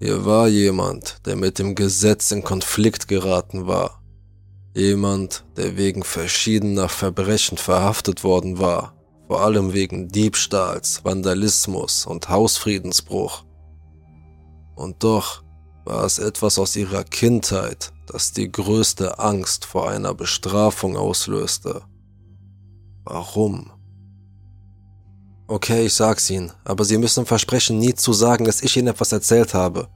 Hier 0.00 0.24
war 0.24 0.48
jemand, 0.48 1.26
der 1.26 1.36
mit 1.36 1.58
dem 1.58 1.74
Gesetz 1.74 2.30
in 2.30 2.42
Konflikt 2.42 3.06
geraten 3.06 3.66
war, 3.66 4.00
Jemand, 4.74 5.44
der 5.56 5.76
wegen 5.76 6.04
verschiedener 6.04 6.88
Verbrechen 6.88 7.58
verhaftet 7.58 8.22
worden 8.22 8.60
war, 8.60 8.94
vor 9.26 9.42
allem 9.42 9.72
wegen 9.72 10.08
Diebstahls, 10.08 11.04
Vandalismus 11.04 12.06
und 12.06 12.28
Hausfriedensbruch. 12.28 13.44
Und 14.80 15.04
doch 15.04 15.42
war 15.84 16.04
es 16.04 16.18
etwas 16.18 16.58
aus 16.58 16.74
ihrer 16.74 17.04
Kindheit, 17.04 17.92
das 18.06 18.32
die 18.32 18.50
größte 18.50 19.18
Angst 19.18 19.66
vor 19.66 19.90
einer 19.90 20.14
Bestrafung 20.14 20.96
auslöste. 20.96 21.82
Warum? 23.04 23.70
Okay, 25.48 25.84
ich 25.84 25.92
sag's 25.92 26.30
Ihnen, 26.30 26.50
aber 26.64 26.86
Sie 26.86 26.96
müssen 26.96 27.26
versprechen, 27.26 27.78
nie 27.78 27.94
zu 27.94 28.14
sagen, 28.14 28.46
dass 28.46 28.62
ich 28.62 28.74
Ihnen 28.74 28.88
etwas 28.88 29.12
erzählt 29.12 29.52
habe. 29.52 29.88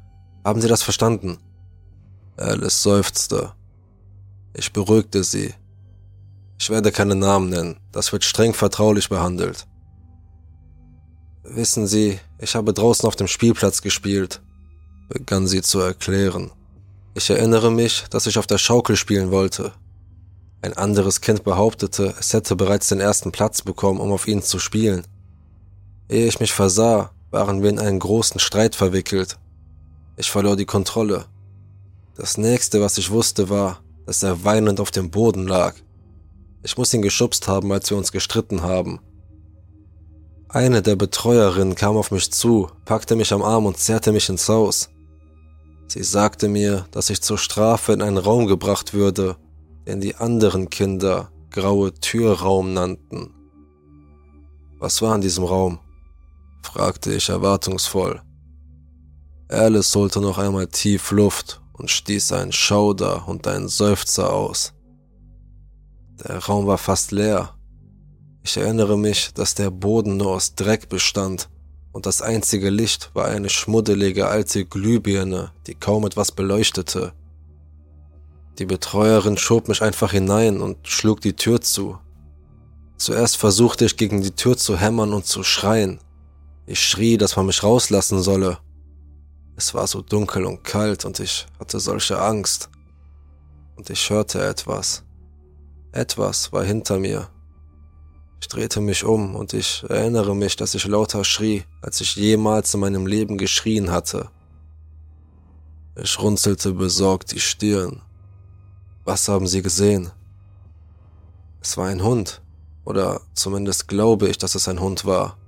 Haben 0.44 0.60
Sie 0.60 0.68
das 0.68 0.82
verstanden? 0.82 1.38
Alice 2.36 2.82
seufzte. 2.82 3.52
Ich 4.52 4.70
beruhigte 4.70 5.24
sie. 5.24 5.54
Ich 6.58 6.68
werde 6.68 6.92
keine 6.92 7.14
Namen 7.14 7.48
nennen, 7.48 7.80
das 7.90 8.12
wird 8.12 8.22
streng 8.22 8.52
vertraulich 8.52 9.08
behandelt. 9.08 9.66
Wissen 11.42 11.86
Sie, 11.86 12.20
ich 12.38 12.54
habe 12.54 12.74
draußen 12.74 13.06
auf 13.06 13.16
dem 13.16 13.28
Spielplatz 13.28 13.80
gespielt, 13.80 14.42
begann 15.08 15.46
sie 15.46 15.62
zu 15.62 15.80
erklären. 15.80 16.50
Ich 17.14 17.30
erinnere 17.30 17.70
mich, 17.70 18.04
dass 18.10 18.26
ich 18.26 18.38
auf 18.38 18.46
der 18.46 18.58
Schaukel 18.58 18.96
spielen 18.96 19.30
wollte. 19.30 19.72
Ein 20.62 20.72
anderes 20.72 21.20
Kind 21.20 21.44
behauptete, 21.44 22.14
es 22.18 22.32
hätte 22.32 22.56
bereits 22.56 22.88
den 22.88 23.00
ersten 23.00 23.32
Platz 23.32 23.62
bekommen, 23.62 24.00
um 24.00 24.12
auf 24.12 24.26
ihn 24.26 24.42
zu 24.42 24.58
spielen. 24.58 25.06
Ehe 26.08 26.26
ich 26.26 26.40
mich 26.40 26.52
versah, 26.52 27.10
waren 27.30 27.62
wir 27.62 27.70
in 27.70 27.78
einen 27.78 27.98
großen 27.98 28.40
Streit 28.40 28.74
verwickelt. 28.74 29.38
Ich 30.16 30.30
verlor 30.30 30.56
die 30.56 30.64
Kontrolle. 30.64 31.26
Das 32.16 32.38
nächste, 32.38 32.80
was 32.80 32.98
ich 32.98 33.10
wusste, 33.10 33.50
war, 33.50 33.80
dass 34.06 34.22
er 34.22 34.44
weinend 34.44 34.80
auf 34.80 34.90
dem 34.90 35.10
Boden 35.10 35.46
lag. 35.46 35.74
Ich 36.62 36.78
muss 36.78 36.94
ihn 36.94 37.02
geschubst 37.02 37.46
haben, 37.48 37.70
als 37.72 37.90
wir 37.90 37.96
uns 37.96 38.12
gestritten 38.12 38.62
haben. 38.62 39.00
Eine 40.48 40.82
der 40.82 40.96
Betreuerinnen 40.96 41.74
kam 41.74 41.96
auf 41.96 42.10
mich 42.10 42.30
zu, 42.32 42.70
packte 42.84 43.16
mich 43.16 43.32
am 43.32 43.42
Arm 43.42 43.66
und 43.66 43.76
zerrte 43.76 44.12
mich 44.12 44.28
ins 44.28 44.48
Haus. 44.48 44.88
Sie 45.94 46.02
sagte 46.02 46.48
mir, 46.48 46.88
dass 46.90 47.08
ich 47.08 47.22
zur 47.22 47.38
Strafe 47.38 47.92
in 47.92 48.02
einen 48.02 48.18
Raum 48.18 48.48
gebracht 48.48 48.94
würde, 48.94 49.36
den 49.86 50.00
die 50.00 50.16
anderen 50.16 50.68
Kinder 50.68 51.30
graue 51.52 51.94
Türraum 51.94 52.72
nannten. 52.72 53.32
Was 54.80 55.00
war 55.02 55.14
in 55.14 55.20
diesem 55.20 55.44
Raum? 55.44 55.78
fragte 56.64 57.14
ich 57.14 57.28
erwartungsvoll. 57.28 58.20
Alice 59.48 59.94
holte 59.94 60.20
noch 60.20 60.36
einmal 60.36 60.66
tief 60.66 61.12
Luft 61.12 61.62
und 61.74 61.92
stieß 61.92 62.32
einen 62.32 62.50
Schauder 62.50 63.28
und 63.28 63.46
einen 63.46 63.68
Seufzer 63.68 64.32
aus. 64.32 64.72
Der 66.24 66.38
Raum 66.38 66.66
war 66.66 66.78
fast 66.78 67.12
leer. 67.12 67.54
Ich 68.42 68.56
erinnere 68.56 68.98
mich, 68.98 69.32
dass 69.32 69.54
der 69.54 69.70
Boden 69.70 70.16
nur 70.16 70.32
aus 70.32 70.56
Dreck 70.56 70.88
bestand 70.88 71.48
und 71.94 72.06
das 72.06 72.22
einzige 72.22 72.70
Licht 72.70 73.12
war 73.14 73.26
eine 73.26 73.48
schmuddelige 73.48 74.26
alte 74.26 74.64
Glühbirne, 74.64 75.52
die 75.68 75.76
kaum 75.76 76.04
etwas 76.04 76.32
beleuchtete. 76.32 77.12
Die 78.58 78.66
Betreuerin 78.66 79.38
schob 79.38 79.68
mich 79.68 79.80
einfach 79.80 80.10
hinein 80.10 80.60
und 80.60 80.88
schlug 80.88 81.20
die 81.20 81.34
Tür 81.34 81.60
zu. 81.60 81.96
Zuerst 82.96 83.36
versuchte 83.36 83.84
ich 83.84 83.96
gegen 83.96 84.22
die 84.22 84.32
Tür 84.32 84.56
zu 84.56 84.76
hämmern 84.76 85.12
und 85.12 85.24
zu 85.26 85.44
schreien, 85.44 86.00
ich 86.66 86.80
schrie, 86.80 87.16
dass 87.16 87.36
man 87.36 87.46
mich 87.46 87.62
rauslassen 87.62 88.20
solle. 88.22 88.58
Es 89.54 89.72
war 89.72 89.86
so 89.86 90.02
dunkel 90.02 90.46
und 90.46 90.64
kalt 90.64 91.04
und 91.04 91.20
ich 91.20 91.46
hatte 91.60 91.78
solche 91.78 92.20
Angst. 92.20 92.70
Und 93.76 93.88
ich 93.88 94.10
hörte 94.10 94.44
etwas. 94.44 95.04
Etwas 95.92 96.52
war 96.52 96.64
hinter 96.64 96.98
mir. 96.98 97.28
Ich 98.44 98.48
drehte 98.48 98.82
mich 98.82 99.04
um 99.04 99.36
und 99.36 99.54
ich 99.54 99.86
erinnere 99.88 100.36
mich, 100.36 100.54
dass 100.54 100.74
ich 100.74 100.86
lauter 100.86 101.24
schrie, 101.24 101.64
als 101.80 102.02
ich 102.02 102.14
jemals 102.14 102.74
in 102.74 102.80
meinem 102.80 103.06
Leben 103.06 103.38
geschrien 103.38 103.90
hatte. 103.90 104.28
Ich 105.96 106.20
runzelte 106.20 106.74
besorgt 106.74 107.32
die 107.32 107.40
Stirn. 107.40 108.02
Was 109.02 109.28
haben 109.28 109.46
Sie 109.46 109.62
gesehen? 109.62 110.10
Es 111.62 111.78
war 111.78 111.86
ein 111.86 112.02
Hund, 112.02 112.42
oder 112.84 113.22
zumindest 113.32 113.88
glaube 113.88 114.28
ich, 114.28 114.36
dass 114.36 114.54
es 114.54 114.68
ein 114.68 114.78
Hund 114.78 115.06
war. 115.06 115.38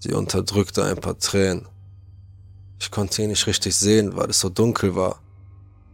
Sie 0.00 0.14
unterdrückte 0.14 0.82
ein 0.82 0.96
paar 0.96 1.20
Tränen. 1.20 1.68
Ich 2.80 2.90
konnte 2.90 3.22
ihn 3.22 3.28
nicht 3.28 3.46
richtig 3.46 3.76
sehen, 3.76 4.16
weil 4.16 4.30
es 4.30 4.40
so 4.40 4.48
dunkel 4.48 4.96
war. 4.96 5.20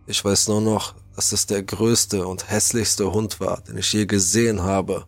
Ich 0.06 0.24
weiß 0.24 0.48
nur 0.48 0.62
noch, 0.62 0.94
dass 1.14 1.32
es 1.32 1.44
der 1.44 1.62
größte 1.62 2.26
und 2.26 2.50
hässlichste 2.50 3.12
Hund 3.12 3.38
war, 3.38 3.60
den 3.60 3.76
ich 3.76 3.92
je 3.92 4.06
gesehen 4.06 4.62
habe. 4.62 5.04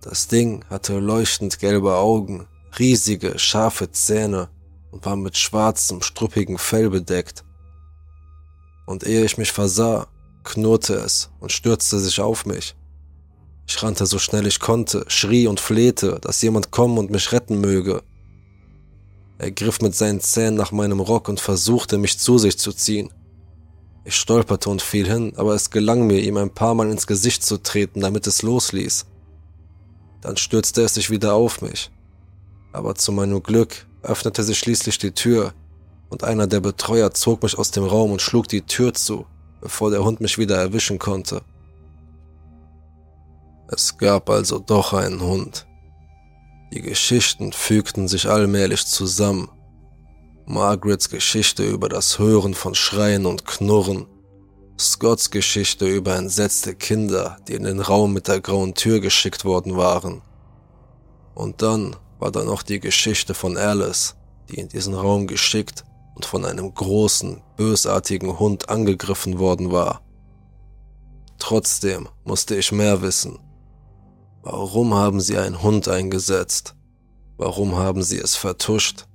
Das 0.00 0.28
Ding 0.28 0.64
hatte 0.70 0.98
leuchtend 0.98 1.58
gelbe 1.58 1.96
Augen, 1.96 2.46
riesige, 2.78 3.38
scharfe 3.38 3.90
Zähne 3.90 4.48
und 4.92 5.04
war 5.04 5.16
mit 5.16 5.36
schwarzem, 5.36 6.02
struppigen 6.02 6.56
Fell 6.56 6.88
bedeckt. 6.88 7.44
Und 8.86 9.04
ehe 9.04 9.24
ich 9.24 9.38
mich 9.38 9.50
versah, 9.50 10.06
knurrte 10.44 10.94
es 10.94 11.30
und 11.40 11.52
stürzte 11.52 11.98
sich 11.98 12.20
auf 12.20 12.46
mich. 12.46 12.76
Ich 13.66 13.82
rannte 13.82 14.06
so 14.06 14.18
schnell 14.18 14.46
ich 14.46 14.60
konnte, 14.60 15.04
schrie 15.08 15.46
und 15.46 15.60
flehte, 15.60 16.18
dass 16.20 16.40
jemand 16.42 16.70
kommen 16.70 16.96
und 16.96 17.10
mich 17.10 17.32
retten 17.32 17.60
möge. 17.60 18.02
Er 19.36 19.50
griff 19.50 19.80
mit 19.80 19.94
seinen 19.94 20.20
Zähnen 20.20 20.54
nach 20.54 20.72
meinem 20.72 21.00
Rock 21.00 21.28
und 21.28 21.40
versuchte, 21.40 21.98
mich 21.98 22.18
zu 22.18 22.38
sich 22.38 22.56
zu 22.56 22.72
ziehen. 22.72 23.12
Ich 24.04 24.16
stolperte 24.16 24.70
und 24.70 24.80
fiel 24.80 25.06
hin, 25.06 25.32
aber 25.36 25.54
es 25.54 25.70
gelang 25.70 26.06
mir, 26.06 26.20
ihm 26.20 26.36
ein 26.38 26.54
paar 26.54 26.74
Mal 26.74 26.90
ins 26.90 27.06
Gesicht 27.06 27.44
zu 27.44 27.58
treten, 27.58 28.00
damit 28.00 28.26
es 28.26 28.42
losließ. 28.42 29.04
Dann 30.20 30.36
stürzte 30.36 30.82
es 30.82 30.94
sich 30.94 31.10
wieder 31.10 31.34
auf 31.34 31.62
mich. 31.62 31.90
Aber 32.72 32.94
zu 32.94 33.12
meinem 33.12 33.42
Glück 33.42 33.86
öffnete 34.02 34.42
sich 34.42 34.58
schließlich 34.58 34.98
die 34.98 35.12
Tür 35.12 35.52
und 36.08 36.24
einer 36.24 36.46
der 36.46 36.60
Betreuer 36.60 37.12
zog 37.12 37.42
mich 37.42 37.58
aus 37.58 37.70
dem 37.70 37.84
Raum 37.84 38.12
und 38.12 38.22
schlug 38.22 38.48
die 38.48 38.62
Tür 38.62 38.94
zu, 38.94 39.26
bevor 39.60 39.90
der 39.90 40.04
Hund 40.04 40.20
mich 40.20 40.38
wieder 40.38 40.56
erwischen 40.56 40.98
konnte. 40.98 41.42
Es 43.70 43.98
gab 43.98 44.30
also 44.30 44.58
doch 44.58 44.94
einen 44.94 45.20
Hund. 45.20 45.66
Die 46.72 46.80
Geschichten 46.80 47.52
fügten 47.52 48.08
sich 48.08 48.28
allmählich 48.28 48.86
zusammen. 48.86 49.50
Margarets 50.46 51.10
Geschichte 51.10 51.64
über 51.64 51.88
das 51.88 52.18
Hören 52.18 52.54
von 52.54 52.74
Schreien 52.74 53.26
und 53.26 53.44
Knurren, 53.44 54.06
Scotts 54.80 55.30
Geschichte 55.30 55.86
über 55.86 56.14
entsetzte 56.14 56.74
Kinder, 56.74 57.38
die 57.48 57.54
in 57.54 57.64
den 57.64 57.80
Raum 57.80 58.12
mit 58.12 58.28
der 58.28 58.40
grauen 58.40 58.74
Tür 58.74 59.00
geschickt 59.00 59.44
worden 59.44 59.76
waren. 59.76 60.22
Und 61.34 61.62
dann 61.62 61.96
war 62.20 62.30
da 62.30 62.44
noch 62.44 62.62
die 62.62 62.78
Geschichte 62.78 63.34
von 63.34 63.56
Alice, 63.56 64.14
die 64.48 64.56
in 64.56 64.68
diesen 64.68 64.94
Raum 64.94 65.26
geschickt 65.26 65.84
und 66.14 66.24
von 66.24 66.44
einem 66.44 66.72
großen, 66.72 67.42
bösartigen 67.56 68.38
Hund 68.38 68.68
angegriffen 68.68 69.40
worden 69.40 69.72
war. 69.72 70.02
Trotzdem 71.38 72.08
musste 72.24 72.54
ich 72.56 72.70
mehr 72.70 73.02
wissen. 73.02 73.38
Warum 74.42 74.94
haben 74.94 75.20
sie 75.20 75.38
einen 75.38 75.60
Hund 75.62 75.88
eingesetzt? 75.88 76.76
Warum 77.36 77.76
haben 77.76 78.02
sie 78.02 78.18
es 78.18 78.36
vertuscht? 78.36 79.06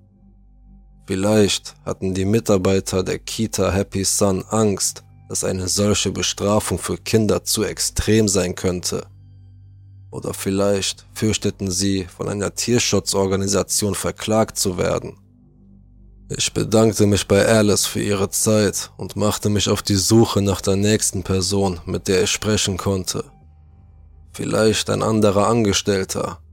Vielleicht 1.07 1.75
hatten 1.85 2.13
die 2.13 2.25
Mitarbeiter 2.25 3.03
der 3.03 3.19
Kita 3.19 3.71
Happy 3.71 4.03
Sun 4.03 4.43
Angst, 4.49 5.03
dass 5.33 5.43
eine 5.43 5.67
solche 5.67 6.11
Bestrafung 6.11 6.77
für 6.77 6.95
Kinder 6.95 7.43
zu 7.43 7.63
extrem 7.63 8.27
sein 8.27 8.53
könnte. 8.53 9.07
Oder 10.11 10.31
vielleicht 10.31 11.07
fürchteten 11.15 11.71
sie, 11.71 12.05
von 12.05 12.29
einer 12.29 12.53
Tierschutzorganisation 12.53 13.95
verklagt 13.95 14.59
zu 14.59 14.77
werden. 14.77 15.17
Ich 16.29 16.53
bedankte 16.53 17.07
mich 17.07 17.27
bei 17.27 17.47
Alice 17.47 17.87
für 17.87 18.03
ihre 18.03 18.29
Zeit 18.29 18.91
und 18.95 19.15
machte 19.15 19.49
mich 19.49 19.69
auf 19.69 19.81
die 19.81 19.95
Suche 19.95 20.43
nach 20.43 20.61
der 20.61 20.75
nächsten 20.75 21.23
Person, 21.23 21.79
mit 21.87 22.07
der 22.07 22.21
ich 22.21 22.29
sprechen 22.29 22.77
konnte. 22.77 23.25
Vielleicht 24.33 24.91
ein 24.91 25.01
anderer 25.01 25.47
Angestellter. 25.47 26.43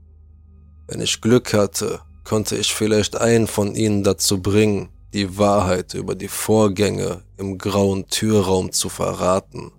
Wenn 0.87 1.01
ich 1.01 1.21
Glück 1.21 1.53
hatte, 1.53 1.99
konnte 2.23 2.57
ich 2.57 2.73
vielleicht 2.73 3.15
einen 3.15 3.45
von 3.45 3.75
ihnen 3.75 4.03
dazu 4.03 4.41
bringen, 4.41 4.89
die 5.13 5.37
Wahrheit 5.37 5.93
über 5.93 6.15
die 6.15 6.27
Vorgänge 6.27 7.23
im 7.37 7.57
grauen 7.57 8.07
Türraum 8.07 8.71
zu 8.71 8.89
verraten. 8.89 9.71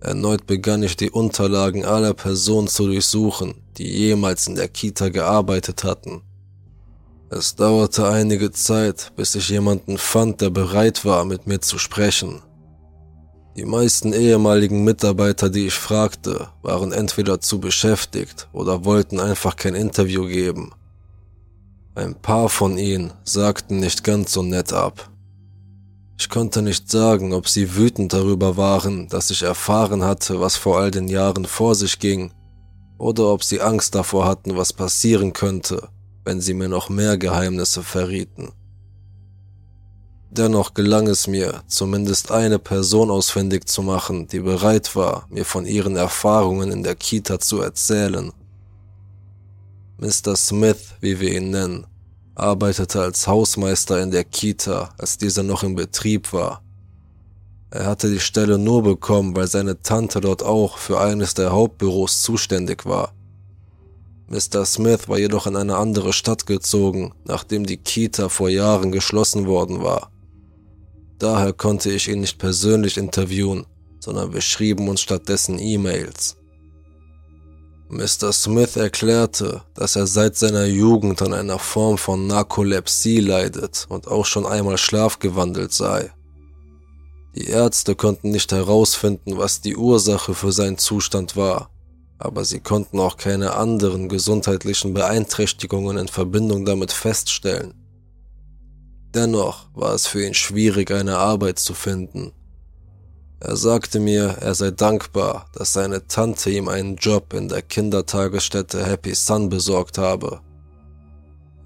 Erneut 0.00 0.46
begann 0.46 0.82
ich 0.82 0.96
die 0.96 1.10
Unterlagen 1.10 1.84
aller 1.84 2.12
Personen 2.12 2.68
zu 2.68 2.86
durchsuchen, 2.86 3.54
die 3.78 3.88
jemals 3.88 4.46
in 4.46 4.54
der 4.54 4.68
Kita 4.68 5.08
gearbeitet 5.08 5.82
hatten. 5.82 6.22
Es 7.30 7.56
dauerte 7.56 8.06
einige 8.06 8.52
Zeit, 8.52 9.12
bis 9.16 9.34
ich 9.34 9.48
jemanden 9.48 9.96
fand, 9.96 10.42
der 10.42 10.50
bereit 10.50 11.04
war, 11.04 11.24
mit 11.24 11.46
mir 11.46 11.60
zu 11.60 11.78
sprechen. 11.78 12.42
Die 13.56 13.64
meisten 13.64 14.12
ehemaligen 14.12 14.84
Mitarbeiter, 14.84 15.48
die 15.48 15.68
ich 15.68 15.74
fragte, 15.74 16.48
waren 16.62 16.92
entweder 16.92 17.40
zu 17.40 17.60
beschäftigt 17.60 18.48
oder 18.52 18.84
wollten 18.84 19.20
einfach 19.20 19.56
kein 19.56 19.74
Interview 19.74 20.26
geben. 20.26 20.72
Ein 21.96 22.16
paar 22.20 22.48
von 22.48 22.76
ihnen 22.76 23.12
sagten 23.22 23.78
nicht 23.78 24.02
ganz 24.02 24.32
so 24.32 24.42
nett 24.42 24.72
ab. 24.72 25.10
Ich 26.18 26.28
konnte 26.28 26.60
nicht 26.60 26.90
sagen, 26.90 27.32
ob 27.32 27.48
sie 27.48 27.76
wütend 27.76 28.12
darüber 28.12 28.56
waren, 28.56 29.08
dass 29.08 29.30
ich 29.30 29.42
erfahren 29.42 30.02
hatte, 30.02 30.40
was 30.40 30.56
vor 30.56 30.78
all 30.78 30.90
den 30.90 31.06
Jahren 31.06 31.44
vor 31.44 31.76
sich 31.76 32.00
ging, 32.00 32.32
oder 32.98 33.32
ob 33.32 33.44
sie 33.44 33.60
Angst 33.60 33.94
davor 33.94 34.26
hatten, 34.26 34.56
was 34.56 34.72
passieren 34.72 35.32
könnte, 35.32 35.88
wenn 36.24 36.40
sie 36.40 36.54
mir 36.54 36.68
noch 36.68 36.88
mehr 36.88 37.16
Geheimnisse 37.16 37.82
verrieten. 37.82 38.52
Dennoch 40.30 40.74
gelang 40.74 41.06
es 41.06 41.28
mir, 41.28 41.62
zumindest 41.68 42.32
eine 42.32 42.58
Person 42.58 43.08
ausfindig 43.08 43.68
zu 43.68 43.82
machen, 43.82 44.26
die 44.26 44.40
bereit 44.40 44.96
war, 44.96 45.28
mir 45.30 45.44
von 45.44 45.64
ihren 45.64 45.94
Erfahrungen 45.94 46.72
in 46.72 46.82
der 46.82 46.96
Kita 46.96 47.38
zu 47.38 47.60
erzählen. 47.60 48.32
Mr. 50.04 50.36
Smith, 50.36 50.96
wie 51.00 51.18
wir 51.18 51.34
ihn 51.34 51.48
nennen, 51.48 51.86
arbeitete 52.34 53.00
als 53.00 53.26
Hausmeister 53.26 54.02
in 54.02 54.10
der 54.10 54.24
Kita, 54.24 54.92
als 54.98 55.16
dieser 55.16 55.42
noch 55.42 55.62
in 55.62 55.76
Betrieb 55.76 56.34
war. 56.34 56.62
Er 57.70 57.86
hatte 57.86 58.10
die 58.10 58.20
Stelle 58.20 58.58
nur 58.58 58.82
bekommen, 58.82 59.34
weil 59.34 59.46
seine 59.46 59.80
Tante 59.80 60.20
dort 60.20 60.42
auch 60.42 60.76
für 60.76 61.00
eines 61.00 61.32
der 61.32 61.52
Hauptbüros 61.52 62.20
zuständig 62.20 62.84
war. 62.84 63.14
Mr. 64.28 64.66
Smith 64.66 65.08
war 65.08 65.18
jedoch 65.18 65.46
in 65.46 65.56
eine 65.56 65.76
andere 65.78 66.12
Stadt 66.12 66.44
gezogen, 66.44 67.14
nachdem 67.24 67.64
die 67.64 67.78
Kita 67.78 68.28
vor 68.28 68.50
Jahren 68.50 68.92
geschlossen 68.92 69.46
worden 69.46 69.82
war. 69.82 70.10
Daher 71.18 71.54
konnte 71.54 71.90
ich 71.90 72.08
ihn 72.08 72.20
nicht 72.20 72.36
persönlich 72.36 72.98
interviewen, 72.98 73.64
sondern 74.00 74.34
wir 74.34 74.42
schrieben 74.42 74.86
uns 74.86 75.00
stattdessen 75.00 75.58
E-Mails. 75.58 76.36
Mr. 77.94 78.32
Smith 78.32 78.74
erklärte, 78.74 79.62
dass 79.74 79.94
er 79.94 80.08
seit 80.08 80.36
seiner 80.36 80.64
Jugend 80.64 81.22
an 81.22 81.32
einer 81.32 81.60
Form 81.60 81.96
von 81.96 82.26
Narkolepsie 82.26 83.20
leidet 83.20 83.86
und 83.88 84.08
auch 84.08 84.26
schon 84.26 84.46
einmal 84.46 84.78
schlafgewandelt 84.78 85.72
sei. 85.72 86.12
Die 87.36 87.46
Ärzte 87.46 87.94
konnten 87.94 88.32
nicht 88.32 88.50
herausfinden, 88.50 89.38
was 89.38 89.60
die 89.60 89.76
Ursache 89.76 90.34
für 90.34 90.50
seinen 90.50 90.76
Zustand 90.76 91.36
war, 91.36 91.70
aber 92.18 92.44
sie 92.44 92.58
konnten 92.58 92.98
auch 92.98 93.16
keine 93.16 93.54
anderen 93.54 94.08
gesundheitlichen 94.08 94.92
Beeinträchtigungen 94.92 95.96
in 95.96 96.08
Verbindung 96.08 96.64
damit 96.64 96.90
feststellen. 96.90 97.74
Dennoch 99.14 99.68
war 99.72 99.94
es 99.94 100.08
für 100.08 100.26
ihn 100.26 100.34
schwierig, 100.34 100.90
eine 100.90 101.18
Arbeit 101.18 101.60
zu 101.60 101.74
finden. 101.74 102.32
Er 103.44 103.56
sagte 103.56 104.00
mir, 104.00 104.38
er 104.40 104.54
sei 104.54 104.70
dankbar, 104.70 105.46
dass 105.52 105.74
seine 105.74 106.06
Tante 106.06 106.50
ihm 106.50 106.68
einen 106.68 106.96
Job 106.96 107.34
in 107.34 107.48
der 107.48 107.62
Kindertagesstätte 107.62 108.84
Happy 108.86 109.14
Sun 109.14 109.50
besorgt 109.50 109.98
habe. 109.98 110.40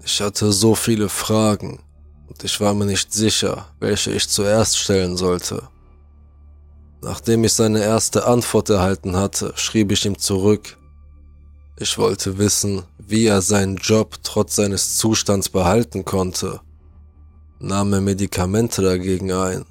Ich 0.03 0.19
hatte 0.21 0.51
so 0.51 0.75
viele 0.75 1.07
Fragen 1.07 1.79
und 2.27 2.43
ich 2.43 2.59
war 2.59 2.73
mir 2.73 2.85
nicht 2.85 3.13
sicher, 3.13 3.65
welche 3.79 4.11
ich 4.11 4.27
zuerst 4.27 4.77
stellen 4.77 5.15
sollte. 5.15 5.63
Nachdem 7.01 7.45
ich 7.45 7.53
seine 7.53 7.81
erste 7.81 8.27
Antwort 8.27 8.69
erhalten 8.69 9.15
hatte, 9.15 9.53
schrieb 9.55 9.91
ich 9.93 10.05
ihm 10.05 10.17
zurück. 10.17 10.77
Ich 11.77 11.97
wollte 11.97 12.37
wissen, 12.37 12.83
wie 12.97 13.25
er 13.27 13.41
seinen 13.41 13.77
Job 13.77 14.17
trotz 14.21 14.57
seines 14.57 14.97
Zustands 14.97 15.47
behalten 15.47 16.03
konnte 16.03 16.59
nahm 17.59 17.93
er 17.93 18.01
Medikamente 18.01 18.81
dagegen 18.81 19.31
ein. 19.31 19.65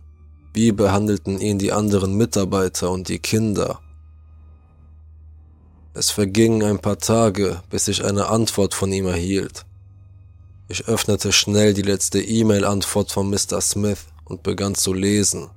Wie 0.52 0.72
behandelten 0.72 1.40
ihn 1.40 1.58
die 1.58 1.72
anderen 1.72 2.14
Mitarbeiter 2.14 2.90
und 2.90 3.08
die 3.08 3.18
Kinder? 3.18 3.80
Es 5.94 6.10
vergingen 6.10 6.62
ein 6.62 6.78
paar 6.78 6.98
Tage, 6.98 7.62
bis 7.70 7.88
ich 7.88 8.04
eine 8.04 8.28
Antwort 8.28 8.74
von 8.74 8.92
ihm 8.92 9.06
erhielt. 9.06 9.64
Ich 10.68 10.86
öffnete 10.86 11.32
schnell 11.32 11.74
die 11.74 11.82
letzte 11.82 12.20
E-Mail-Antwort 12.20 13.10
von 13.10 13.30
Mr. 13.30 13.60
Smith 13.60 14.06
und 14.24 14.42
begann 14.42 14.74
zu 14.74 14.92
lesen. 14.92 15.50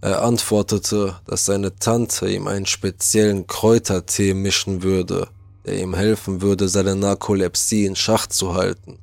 Er 0.00 0.22
antwortete, 0.22 1.16
dass 1.26 1.44
seine 1.44 1.74
Tante 1.74 2.30
ihm 2.30 2.46
einen 2.46 2.66
speziellen 2.66 3.46
Kräutertee 3.46 4.34
mischen 4.34 4.82
würde, 4.82 5.28
der 5.64 5.80
ihm 5.80 5.94
helfen 5.94 6.40
würde, 6.40 6.68
seine 6.68 6.94
Narkolepsie 6.94 7.84
in 7.84 7.96
Schach 7.96 8.26
zu 8.26 8.54
halten. 8.54 8.98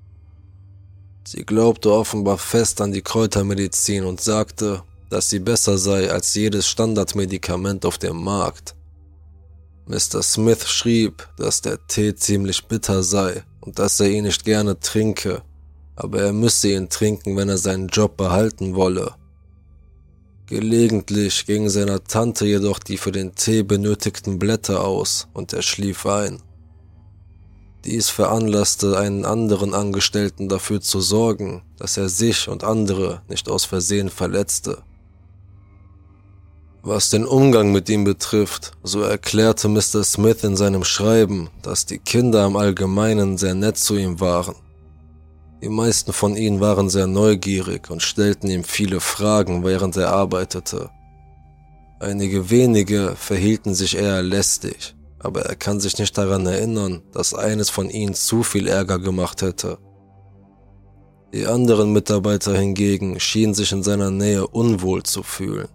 Sie 1.28 1.44
glaubte 1.44 1.92
offenbar 1.92 2.38
fest 2.38 2.82
an 2.82 2.92
die 2.92 3.02
Kräutermedizin 3.02 4.06
und 4.06 4.22
sagte, 4.22 4.84
dass 5.10 5.30
sie 5.30 5.40
besser 5.40 5.78
sei 5.78 6.12
als 6.12 6.36
jedes 6.36 6.68
Standardmedikament 6.68 7.86
auf 7.86 7.98
dem 7.98 8.24
Markt. 8.24 8.76
Mr. 9.88 10.22
Smith 10.22 10.68
schrieb, 10.68 11.28
dass 11.38 11.62
der 11.62 11.80
Tee 11.88 12.16
ziemlich 12.16 12.66
bitter 12.66 13.02
sei 13.02 13.44
und 13.62 13.80
dass 13.80 14.00
er 14.00 14.10
ihn 14.10 14.26
nicht 14.26 14.46
gerne 14.46 14.80
trinke, 14.80 15.42
aber 15.96 16.22
er 16.22 16.34
müsse 16.34 16.70
ihn 16.70 16.90
trinken, 16.90 17.36
wenn 17.38 17.50
er 17.50 17.58
seinen 17.58 17.88
Job 17.88 18.18
behalten 18.18 18.76
wolle. 18.76 19.16
Gelegentlich 20.48 21.48
ging 21.48 21.70
seiner 21.70 22.04
Tante 22.04 22.46
jedoch 22.46 22.78
die 22.78 22.98
für 22.98 23.12
den 23.12 23.34
Tee 23.34 23.64
benötigten 23.64 24.38
Blätter 24.38 24.84
aus 24.84 25.28
und 25.34 25.54
er 25.54 25.64
schlief 25.64 26.06
ein. 26.06 26.42
Dies 27.86 28.10
veranlasste 28.10 28.98
einen 28.98 29.26
anderen 29.26 29.76
Angestellten 29.76 30.50
dafür 30.50 30.82
zu 30.82 31.02
sorgen, 31.02 31.62
dass 31.78 31.98
er 31.98 32.10
sich 32.10 32.48
und 32.48 32.64
andere 32.64 33.22
nicht 33.30 33.48
aus 33.48 33.66
Versehen 33.66 34.10
verletzte. 34.10 34.82
Was 36.82 37.12
den 37.12 37.26
Umgang 37.26 37.72
mit 37.72 37.88
ihm 37.90 38.04
betrifft, 38.04 38.72
so 38.82 39.02
erklärte 39.02 39.68
Mr. 39.68 40.04
Smith 40.04 40.44
in 40.44 40.56
seinem 40.56 40.84
Schreiben, 40.84 41.50
dass 41.62 41.86
die 41.86 42.00
Kinder 42.00 42.46
im 42.48 42.56
Allgemeinen 42.56 43.38
sehr 43.38 43.54
nett 43.54 43.78
zu 43.78 43.96
ihm 43.96 44.20
waren. 44.20 44.56
Die 45.62 45.70
meisten 45.70 46.12
von 46.12 46.36
ihnen 46.36 46.60
waren 46.60 46.90
sehr 46.90 47.08
neugierig 47.08 47.92
und 47.92 48.02
stellten 48.02 48.50
ihm 48.50 48.64
viele 48.64 49.00
Fragen, 49.00 49.64
während 49.64 49.96
er 49.96 50.12
arbeitete. 50.12 50.90
Einige 52.00 52.50
wenige 52.50 53.16
verhielten 53.16 53.76
sich 53.76 53.96
eher 53.96 54.24
lästig 54.24 54.96
aber 55.26 55.42
er 55.42 55.56
kann 55.56 55.80
sich 55.80 55.98
nicht 55.98 56.16
daran 56.18 56.46
erinnern, 56.46 57.02
dass 57.12 57.34
eines 57.34 57.72
von 57.72 57.90
ihnen 57.90 58.14
zu 58.14 58.44
viel 58.44 58.68
Ärger 58.68 59.00
gemacht 59.00 59.42
hätte. 59.42 59.80
Die 61.34 61.48
anderen 61.48 61.92
Mitarbeiter 61.92 62.56
hingegen 62.56 63.20
schienen 63.20 63.56
sich 63.56 63.72
in 63.72 63.82
seiner 63.82 64.12
Nähe 64.12 64.48
unwohl 64.48 65.02
zu 65.02 65.24
fühlen. 65.24 65.68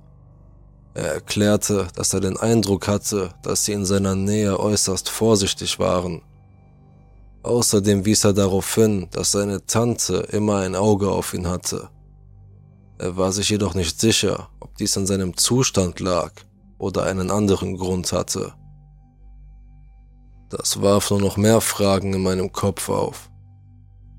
Er 0.95 1.15
erklärte, 1.15 1.89
dass 1.97 2.15
er 2.15 2.21
den 2.21 2.37
Eindruck 2.37 2.87
hatte, 2.87 3.31
dass 3.43 3.65
sie 3.65 3.73
in 3.73 3.85
seiner 3.85 4.15
Nähe 4.15 4.59
äußerst 4.59 5.09
vorsichtig 5.09 5.79
waren. 5.81 6.23
Außerdem 7.43 8.05
wies 8.05 8.25
er 8.25 8.33
darauf 8.33 8.75
hin, 8.75 9.09
dass 9.11 9.33
seine 9.33 9.67
Tante 9.67 10.29
immer 10.31 10.59
ein 10.59 10.77
Auge 10.77 11.11
auf 11.11 11.35
ihn 11.35 11.49
hatte. 11.49 11.89
Er 12.99 13.17
war 13.17 13.33
sich 13.33 13.51
jedoch 13.51 13.75
nicht 13.75 14.01
sicher, 14.01 14.49
ob 14.61 14.77
dies 14.77 14.97
an 14.97 15.07
seinem 15.07 15.37
Zustand 15.37 15.99
lag 15.99 16.33
oder 16.79 17.03
einen 17.05 17.31
anderen 17.31 17.77
Grund 17.77 18.13
hatte. 18.13 18.55
Das 20.51 20.83
warf 20.83 21.11
nur 21.11 21.21
noch 21.21 21.37
mehr 21.37 21.61
Fragen 21.61 22.13
in 22.13 22.23
meinem 22.23 22.51
Kopf 22.51 22.89
auf. 22.89 23.31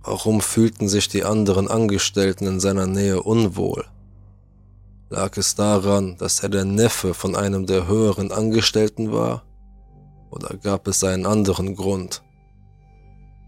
Warum 0.02 0.39
fühlten 0.39 0.88
sich 0.88 1.10
die 1.10 1.26
anderen 1.26 1.67
Angestellten 1.67 2.48
in 2.48 2.62
seiner 2.62 2.88
Nähe 2.88 3.22
unwohl? 3.22 3.86
Lag 5.10 5.36
es 5.36 5.56
daran, 5.56 6.15
dass 6.17 6.39
er 6.39 6.48
der 6.48 6.63
Neffe 6.63 7.13
von 7.13 7.36
einem 7.36 7.65
der 7.65 7.86
höheren 7.86 8.32
Angestellten 8.32 9.12
war? 9.12 9.44
Oder 10.32 10.56
gab 10.56 10.88
es 10.88 11.04
einen 11.04 11.26
anderen 11.26 11.76
Grund? 11.76 12.24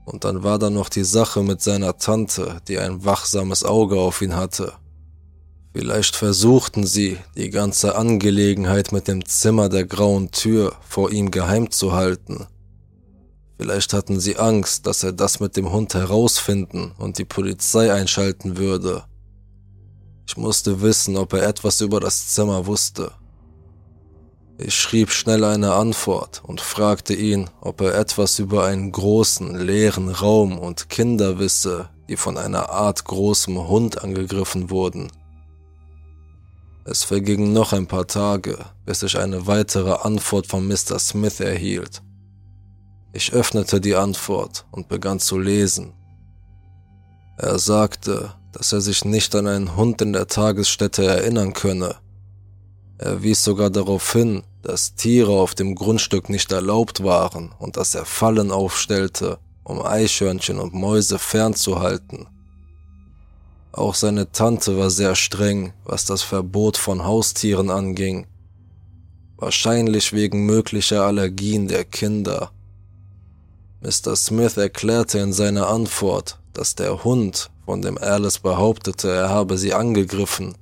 Und 0.06 0.26
dann 0.26 0.44
war 0.44 0.60
da 0.60 0.70
noch 0.70 0.90
die 0.90 1.06
Sache 1.06 1.42
mit 1.42 1.62
seiner 1.62 1.98
Tante, 1.98 2.62
die 2.68 2.78
ein 2.80 3.06
wachsames 3.06 3.64
Auge 3.64 3.98
auf 3.98 4.22
ihn 4.22 4.36
hatte. 4.36 4.74
Vielleicht 5.72 6.18
versuchten 6.18 6.86
sie, 6.86 7.18
die 7.38 7.50
ganze 7.50 7.96
Angelegenheit 7.96 8.92
mit 8.92 9.08
dem 9.08 9.26
Zimmer 9.26 9.70
der 9.70 9.86
grauen 9.86 10.32
Tür 10.32 10.74
vor 10.82 11.12
ihm 11.12 11.32
geheim 11.32 11.72
zu 11.72 11.94
halten 11.94 12.48
Vielleicht 13.58 13.94
hatten 13.94 14.20
sie 14.20 14.38
Angst, 14.38 14.88
dass 14.88 15.04
er 15.04 15.14
das 15.14 15.40
mit 15.40 15.56
dem 15.56 15.72
Hund 15.72 15.94
herausfinden 15.94 16.94
und 16.98 17.18
die 17.18 17.26
Polizei 17.26 17.94
einschalten 17.94 18.58
würde. 18.58 19.04
Ich 20.28 20.38
musste 20.38 20.82
wissen, 20.82 21.18
ob 21.18 21.34
er 21.34 21.48
etwas 21.48 21.82
über 21.82 22.00
das 22.00 22.30
Zimmer 22.30 22.66
wusste. 22.66 23.12
Ich 24.58 24.76
schrieb 24.76 25.12
schnell 25.12 25.44
eine 25.44 25.74
Antwort 25.74 26.42
und 26.46 26.62
fragte 26.62 27.14
ihn, 27.14 27.50
ob 27.60 27.82
er 27.82 27.96
etwas 27.96 28.40
über 28.40 28.66
einen 28.66 28.92
großen, 28.92 29.56
leeren 29.56 30.10
Raum 30.10 30.58
und 30.58 30.90
Kinder 30.90 31.40
wisse, 31.40 31.90
die 32.08 32.18
von 32.18 32.38
einer 32.38 32.70
Art 32.70 33.04
großem 33.04 33.68
Hund 33.68 34.04
angegriffen 34.04 34.70
wurden. 34.70 35.12
Es 36.86 37.04
vergingen 37.04 37.54
noch 37.54 37.74
ein 37.74 37.88
paar 37.88 38.08
Tage, 38.08 38.58
bis 38.86 39.04
ich 39.04 39.18
eine 39.18 39.48
weitere 39.48 39.94
Antwort 39.94 40.48
von 40.48 40.68
Mr. 40.68 41.00
Smith 41.00 41.40
erhielt. 41.40 42.02
Ich 43.16 43.32
öffnete 43.32 43.80
die 43.80 43.96
Antwort 43.96 44.66
und 44.72 44.88
begann 44.88 45.20
zu 45.20 45.38
lesen. 45.38 45.94
Er 47.38 47.60
sagte, 47.60 48.34
dass 48.52 48.74
er 48.74 48.82
sich 48.82 49.06
nicht 49.06 49.36
an 49.36 49.46
einen 49.46 49.76
Hund 49.76 50.02
in 50.02 50.14
der 50.14 50.28
Tagesstätte 50.28 51.06
erinnern 51.06 51.54
könne. 51.54 51.96
Er 52.98 53.22
wies 53.22 53.44
sogar 53.44 53.70
darauf 53.70 54.14
hin, 54.14 54.44
dass 54.64 54.96
Tiere 54.96 55.32
auf 55.32 55.54
dem 55.54 55.76
Grundstück 55.76 56.30
nicht 56.30 56.52
erlaubt 56.52 57.04
waren 57.04 57.54
und 57.60 57.78
dass 57.78 57.94
er 57.94 58.06
Fallen 58.06 58.52
aufstellte, 58.52 59.38
um 59.64 59.82
Eichhörnchen 59.82 60.60
und 60.60 60.74
Mäuse 60.74 61.20
fernzuhalten. 61.20 62.28
Auch 63.72 63.94
seine 63.94 64.32
Tante 64.32 64.78
war 64.78 64.90
sehr 64.90 65.16
streng, 65.16 65.74
was 65.84 66.06
das 66.06 66.24
Verbot 66.24 66.78
von 66.78 67.04
Haustieren 67.04 67.70
anging. 67.70 68.26
Wahrscheinlich 69.38 70.14
wegen 70.14 70.46
möglicher 70.46 71.04
Allergien 71.04 71.68
der 71.68 71.84
Kinder. 71.84 72.52
Mr. 73.84 74.16
Smith 74.16 74.56
erklärte 74.56 75.20
in 75.20 75.34
seiner 75.34 75.68
Antwort, 75.68 76.40
dass 76.54 76.74
der 76.76 77.04
Hund, 77.04 77.50
von 77.66 77.82
dem 77.82 77.98
Alice 77.98 78.40
behauptete, 78.40 79.12
er 79.12 79.28
habe 79.28 79.58
sie 79.58 79.74
angegriffen, 79.74 80.56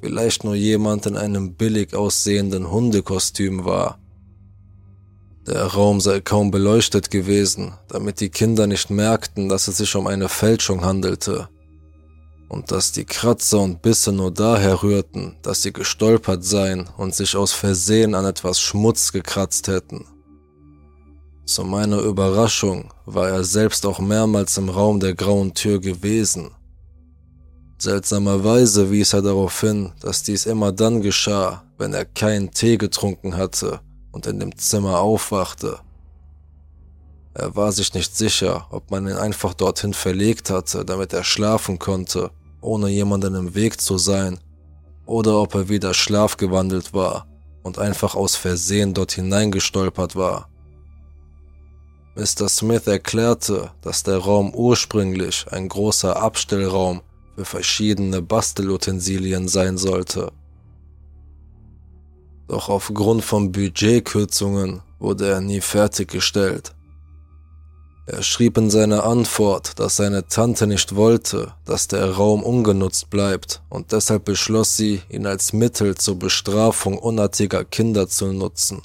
vielleicht 0.00 0.42
nur 0.42 0.56
jemand 0.56 1.06
in 1.06 1.16
einem 1.16 1.54
billig 1.54 1.94
aussehenden 1.94 2.68
Hundekostüm 2.68 3.64
war. 3.64 4.00
Der 5.46 5.66
Raum 5.66 6.00
sei 6.00 6.20
kaum 6.20 6.50
beleuchtet 6.50 7.12
gewesen, 7.12 7.74
damit 7.86 8.18
die 8.18 8.28
Kinder 8.28 8.66
nicht 8.66 8.90
merkten, 8.90 9.48
dass 9.48 9.68
es 9.68 9.76
sich 9.76 9.94
um 9.94 10.08
eine 10.08 10.28
Fälschung 10.28 10.84
handelte 10.84 11.48
und 12.48 12.72
dass 12.72 12.90
die 12.90 13.04
Kratzer 13.04 13.60
und 13.60 13.82
Bisse 13.82 14.10
nur 14.10 14.32
daher 14.32 14.82
rührten, 14.82 15.36
dass 15.42 15.62
sie 15.62 15.72
gestolpert 15.72 16.44
seien 16.44 16.88
und 16.96 17.14
sich 17.14 17.36
aus 17.36 17.52
Versehen 17.52 18.16
an 18.16 18.24
etwas 18.24 18.60
Schmutz 18.60 19.12
gekratzt 19.12 19.68
hätten. 19.68 20.06
Zu 21.48 21.64
meiner 21.64 22.00
Überraschung 22.00 22.92
war 23.06 23.30
er 23.30 23.42
selbst 23.42 23.86
auch 23.86 24.00
mehrmals 24.00 24.58
im 24.58 24.68
Raum 24.68 25.00
der 25.00 25.14
grauen 25.14 25.54
Tür 25.54 25.80
gewesen. 25.80 26.50
Seltsamerweise 27.78 28.90
wies 28.90 29.14
er 29.14 29.22
darauf 29.22 29.58
hin, 29.58 29.92
dass 30.02 30.22
dies 30.22 30.44
immer 30.44 30.72
dann 30.72 31.00
geschah, 31.00 31.64
wenn 31.78 31.94
er 31.94 32.04
keinen 32.04 32.50
Tee 32.50 32.76
getrunken 32.76 33.38
hatte 33.38 33.80
und 34.12 34.26
in 34.26 34.40
dem 34.40 34.58
Zimmer 34.58 34.98
aufwachte. 34.98 35.78
Er 37.32 37.56
war 37.56 37.72
sich 37.72 37.94
nicht 37.94 38.14
sicher, 38.14 38.66
ob 38.70 38.90
man 38.90 39.08
ihn 39.08 39.16
einfach 39.16 39.54
dorthin 39.54 39.94
verlegt 39.94 40.50
hatte, 40.50 40.84
damit 40.84 41.14
er 41.14 41.24
schlafen 41.24 41.78
konnte, 41.78 42.30
ohne 42.60 42.90
jemanden 42.90 43.34
im 43.34 43.54
Weg 43.54 43.80
zu 43.80 43.96
sein, 43.96 44.38
oder 45.06 45.40
ob 45.40 45.54
er 45.54 45.70
wieder 45.70 45.94
schlafgewandelt 45.94 46.92
war 46.92 47.26
und 47.62 47.78
einfach 47.78 48.14
aus 48.14 48.36
Versehen 48.36 48.92
dort 48.92 49.12
hineingestolpert 49.12 50.14
war. 50.14 50.50
Mr. 52.18 52.48
Smith 52.48 52.88
erklärte, 52.88 53.70
dass 53.80 54.02
der 54.02 54.18
Raum 54.18 54.52
ursprünglich 54.52 55.46
ein 55.52 55.68
großer 55.68 56.20
Abstellraum 56.20 57.00
für 57.36 57.44
verschiedene 57.44 58.22
Bastelutensilien 58.22 59.46
sein 59.46 59.78
sollte. 59.78 60.32
Doch 62.48 62.70
aufgrund 62.70 63.22
von 63.22 63.52
Budgetkürzungen 63.52 64.82
wurde 64.98 65.28
er 65.28 65.40
nie 65.40 65.60
fertiggestellt. 65.60 66.74
Er 68.06 68.24
schrieb 68.24 68.58
in 68.58 68.68
seiner 68.68 69.04
Antwort, 69.04 69.78
dass 69.78 69.94
seine 69.94 70.26
Tante 70.26 70.66
nicht 70.66 70.96
wollte, 70.96 71.52
dass 71.66 71.86
der 71.86 72.10
Raum 72.10 72.42
ungenutzt 72.42 73.10
bleibt 73.10 73.62
und 73.68 73.92
deshalb 73.92 74.24
beschloss 74.24 74.76
sie, 74.76 75.02
ihn 75.08 75.24
als 75.24 75.52
Mittel 75.52 75.94
zur 75.94 76.18
Bestrafung 76.18 76.98
unartiger 76.98 77.64
Kinder 77.64 78.08
zu 78.08 78.32
nutzen. 78.32 78.82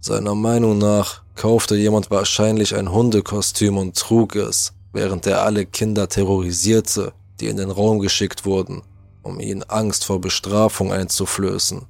Seiner 0.00 0.36
Meinung 0.36 0.78
nach 0.78 1.22
kaufte 1.38 1.76
jemand 1.76 2.10
wahrscheinlich 2.10 2.74
ein 2.74 2.92
Hundekostüm 2.92 3.78
und 3.78 3.96
trug 3.96 4.34
es, 4.34 4.74
während 4.92 5.26
er 5.26 5.42
alle 5.42 5.64
Kinder 5.64 6.08
terrorisierte, 6.08 7.12
die 7.40 7.46
in 7.46 7.56
den 7.56 7.70
Raum 7.70 8.00
geschickt 8.00 8.44
wurden, 8.44 8.82
um 9.22 9.40
ihnen 9.40 9.62
Angst 9.62 10.04
vor 10.04 10.20
Bestrafung 10.20 10.92
einzuflößen. 10.92 11.86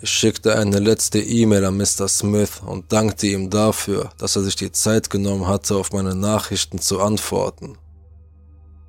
Ich 0.00 0.10
schickte 0.10 0.56
eine 0.56 0.78
letzte 0.78 1.20
E-Mail 1.20 1.64
an 1.64 1.76
Mr. 1.76 2.08
Smith 2.08 2.62
und 2.64 2.92
dankte 2.92 3.26
ihm 3.26 3.50
dafür, 3.50 4.10
dass 4.18 4.36
er 4.36 4.42
sich 4.42 4.56
die 4.56 4.72
Zeit 4.72 5.10
genommen 5.10 5.46
hatte, 5.46 5.76
auf 5.76 5.92
meine 5.92 6.14
Nachrichten 6.14 6.78
zu 6.78 7.00
antworten. 7.00 7.76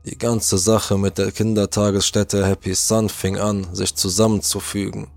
Die 0.06 0.18
ganze 0.18 0.58
Sache 0.58 0.98
mit 0.98 1.18
der 1.18 1.32
Kindertagesstätte 1.32 2.46
Happy 2.46 2.76
Sun 2.76 3.10
fing 3.10 3.38
an, 3.38 3.74
sich 3.74 3.96
zusammenzufügen. 3.96 5.08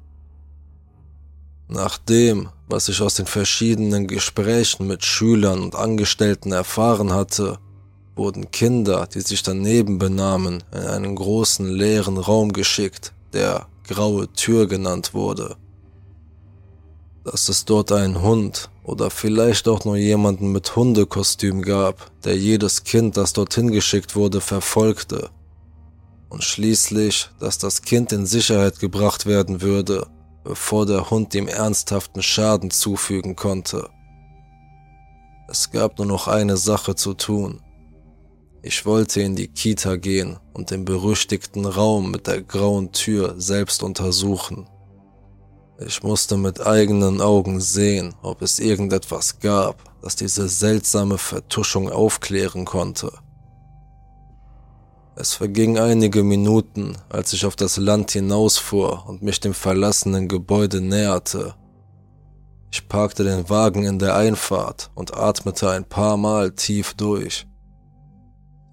Nach 1.69 1.99
dem, 1.99 2.51
was 2.69 2.89
ich 2.89 3.01
aus 3.01 3.15
den 3.15 3.27
verschiedenen 3.27 4.07
Gesprächen 4.07 4.87
mit 4.87 5.05
Schülern 5.05 5.63
und 5.63 5.75
Angestellten 5.75 6.53
erfahren 6.53 7.13
hatte, 7.13 7.59
wurden 8.15 8.51
Kinder, 8.51 9.07
die 9.07 9.21
sich 9.21 9.43
daneben 9.43 9.99
benahmen, 9.99 10.65
in 10.73 10.81
einen 10.81 11.15
großen 11.15 11.69
leeren 11.69 12.19
Raum 12.19 12.53
geschickt, 12.53 13.13
der 13.33 13.67
graue 13.87 14.33
Tür 14.33 14.67
genannt 14.67 15.15
wurde 15.15 15.57
dass 17.27 17.49
es 17.49 17.65
dort 17.65 17.91
einen 17.91 18.23
Hund 18.23 18.71
oder 18.85 19.11
vielleicht 19.11 19.67
auch 19.67 19.85
nur 19.85 19.97
jemanden 19.97 20.53
mit 20.53 20.77
Hundekostüm 20.77 21.61
gab, 21.61 22.13
der 22.23 22.39
jedes 22.39 22.85
Kind, 22.85 23.17
das 23.17 23.33
dorthin 23.33 23.73
geschickt 23.73 24.15
wurde, 24.15 24.41
verfolgte. 24.41 25.31
Und 26.29 26.45
schließlich, 26.45 27.29
dass 27.41 27.59
das 27.59 27.83
Kind 27.83 28.13
in 28.13 28.27
Sicherheit 28.27 28.79
gebracht 28.79 29.27
werden 29.27 29.61
würde, 29.61 30.07
bevor 30.47 30.87
der 30.87 31.11
Hund 31.11 31.35
ihm 31.35 31.49
ernsthaften 31.49 32.23
Schaden 32.23 32.71
zufügen 32.71 33.35
konnte. 33.35 33.89
Es 35.49 35.71
gab 35.73 35.99
nur 35.99 36.07
noch 36.07 36.29
eine 36.29 36.57
Sache 36.57 36.95
zu 36.95 37.15
tun. 37.15 37.63
Ich 38.63 38.87
wollte 38.87 39.21
in 39.21 39.35
die 39.35 39.49
Kita 39.49 39.97
gehen 39.97 40.39
und 40.53 40.71
den 40.71 40.85
berüchtigten 40.85 41.67
Raum 41.67 42.11
mit 42.11 42.29
der 42.29 42.43
grauen 42.43 42.93
Tür 42.93 43.35
selbst 43.39 43.83
untersuchen. 43.83 44.69
Ich 45.85 46.03
musste 46.03 46.37
mit 46.37 46.65
eigenen 46.65 47.21
Augen 47.21 47.61
sehen, 47.61 48.15
ob 48.23 48.41
es 48.41 48.61
irgendetwas 48.61 49.41
gab, 49.41 49.83
das 50.01 50.17
diese 50.17 50.49
seltsame 50.49 51.19
Vertuschung 51.19 51.91
aufklären 51.91 52.65
konnte. 52.65 53.13
Es 55.19 55.33
vergingen 55.33 55.79
einige 55.79 56.23
Minuten, 56.23 56.99
als 57.09 57.33
ich 57.33 57.47
auf 57.47 57.57
das 57.57 57.79
Land 57.79 58.11
hinausfuhr 58.11 59.05
und 59.09 59.23
mich 59.23 59.41
dem 59.41 59.55
verlassenen 59.55 60.29
Gebäude 60.29 60.83
näherte. 60.83 61.55
Ich 62.71 62.87
parkte 62.87 63.25
den 63.25 63.49
Wagen 63.49 63.85
in 63.85 63.99
der 63.99 64.15
Einfahrt 64.15 64.91
und 64.95 65.17
atmete 65.17 65.71
ein 65.71 65.87
paar 65.87 66.19
Mal 66.19 66.53
tief 66.53 66.93
durch. 66.93 67.47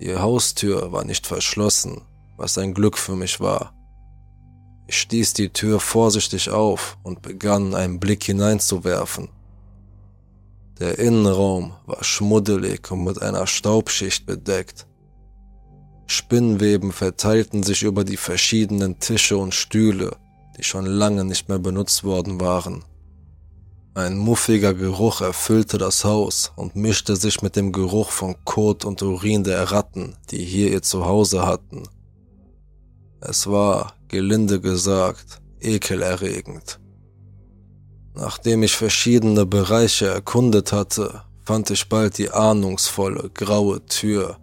Die 0.02 0.18
Haustür 0.18 0.92
war 0.92 1.06
nicht 1.06 1.26
verschlossen, 1.26 2.02
was 2.36 2.58
ein 2.58 2.74
Glück 2.74 2.98
für 2.98 3.16
mich 3.16 3.40
war. 3.40 3.74
Ich 4.88 5.00
stieß 5.00 5.32
die 5.32 5.54
Tür 5.54 5.80
vorsichtig 5.80 6.50
auf 6.50 6.98
und 7.04 7.22
begann 7.22 7.74
einen 7.74 8.02
Blick 8.02 8.26
hineinzuwerfen. 8.26 9.30
Der 10.78 11.00
Innenraum 11.00 11.74
war 11.86 12.04
schmuddelig 12.04 12.92
und 12.92 13.06
mit 13.06 13.22
einer 13.22 13.48
Staubschicht 13.48 14.26
bedeckt. 14.26 14.88
Spinnweben 16.08 16.92
verteilten 16.92 17.64
sich 17.64 17.84
über 17.84 18.04
die 18.04 18.18
verschiedenen 18.18 19.00
Tische 19.00 19.38
und 19.38 19.54
Stühle, 19.54 20.16
die 20.58 20.64
schon 20.64 20.86
lange 20.86 21.24
nicht 21.24 21.50
mehr 21.50 21.60
benutzt 21.60 22.04
worden 22.04 22.40
waren. 22.40 22.84
Ein 23.96 24.18
muffiger 24.18 24.74
Geruch 24.74 25.22
erfüllte 25.22 25.78
das 25.78 26.04
Haus 26.04 26.52
und 26.56 26.76
mischte 26.76 27.16
sich 27.16 27.44
mit 27.44 27.56
dem 27.56 27.72
Geruch 27.72 28.10
von 28.10 28.36
Kot 28.44 28.86
und 28.86 29.04
Urin 29.04 29.44
der 29.44 29.72
Ratten, 29.72 30.16
die 30.32 30.44
hier 30.44 30.72
ihr 30.72 30.82
Zuhause 30.82 31.46
hatten. 31.46 31.84
Es 33.22 33.46
war, 33.46 33.94
gelinde 34.08 34.60
gesagt, 34.60 35.42
ekelerregend. 35.60 36.80
Nachdem 38.16 38.64
ich 38.64 38.76
verschiedene 38.76 39.46
Bereiche 39.46 40.08
erkundet 40.08 40.72
hatte, 40.72 41.22
fand 41.44 41.70
ich 41.70 41.88
bald 41.88 42.18
die 42.18 42.32
ahnungsvolle 42.32 43.30
graue 43.34 43.86
Tür, 43.86 44.38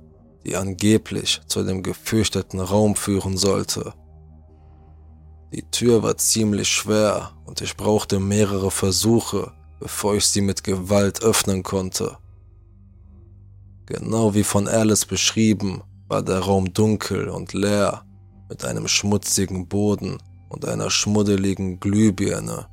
die 0.44 0.56
angeblich 0.56 1.40
zu 1.46 1.62
dem 1.62 1.82
gefürchteten 1.82 2.60
Raum 2.60 2.96
führen 2.96 3.36
sollte. 3.36 3.92
Die 5.52 5.68
Tür 5.70 6.02
war 6.02 6.16
ziemlich 6.16 6.68
schwer 6.68 7.32
und 7.44 7.60
ich 7.60 7.76
brauchte 7.76 8.20
mehrere 8.20 8.70
Versuche, 8.70 9.52
bevor 9.80 10.14
ich 10.14 10.26
sie 10.26 10.40
mit 10.40 10.62
Gewalt 10.62 11.22
öffnen 11.22 11.62
konnte. 11.62 12.16
Genau 13.86 14.34
wie 14.34 14.44
von 14.44 14.68
Alice 14.68 15.04
beschrieben, 15.04 15.82
war 16.06 16.22
der 16.22 16.38
Raum 16.40 16.72
dunkel 16.72 17.28
und 17.28 17.52
leer 17.52 18.04
mit 18.48 18.64
einem 18.64 18.86
schmutzigen 18.86 19.66
Boden 19.66 20.18
und 20.48 20.64
einer 20.64 20.90
schmuddeligen 20.90 21.80
Glühbirne. 21.80 22.66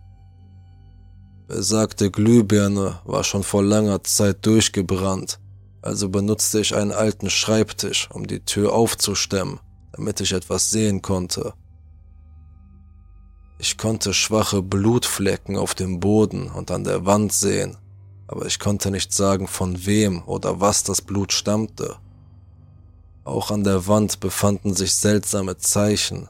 Besagte 1.47 2.11
Glühbirne 2.11 2.99
war 3.05 3.23
schon 3.23 3.43
vor 3.43 3.63
langer 3.63 4.03
Zeit 4.03 4.45
durchgebrannt, 4.45 5.39
also 5.87 6.09
benutzte 6.09 6.59
ich 6.59 6.75
einen 6.75 6.91
alten 6.91 7.29
Schreibtisch, 7.29 8.09
um 8.11 8.27
die 8.27 8.41
Tür 8.41 8.73
aufzustemmen, 8.73 9.61
damit 9.93 10.19
ich 10.19 10.33
etwas 10.33 10.69
sehen 10.69 11.01
konnte. 11.01 11.53
Ich 13.57 13.77
konnte 13.77 14.13
schwache 14.13 14.61
Blutflecken 14.61 15.55
auf 15.55 15.75
dem 15.75 16.01
Boden 16.01 16.51
und 16.51 16.71
an 16.71 16.83
der 16.83 17.05
Wand 17.05 17.31
sehen, 17.31 17.77
aber 18.27 18.45
ich 18.45 18.59
konnte 18.59 18.91
nicht 18.91 19.13
sagen, 19.13 19.47
von 19.47 19.85
wem 19.85 20.23
oder 20.25 20.59
was 20.59 20.83
das 20.83 21.01
Blut 21.01 21.31
stammte. 21.31 21.95
Auch 23.23 23.49
an 23.49 23.63
der 23.63 23.87
Wand 23.87 24.19
befanden 24.19 24.75
sich 24.75 24.93
seltsame 24.93 25.55
Zeichen. 25.57 26.27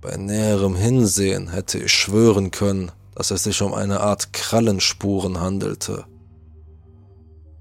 Bei 0.00 0.16
näherem 0.16 0.76
Hinsehen 0.76 1.48
hätte 1.48 1.78
ich 1.78 1.92
schwören 1.92 2.52
können, 2.52 2.92
dass 3.16 3.32
es 3.32 3.42
sich 3.42 3.60
um 3.62 3.74
eine 3.74 3.98
Art 3.98 4.32
Krallenspuren 4.32 5.40
handelte. 5.40 6.06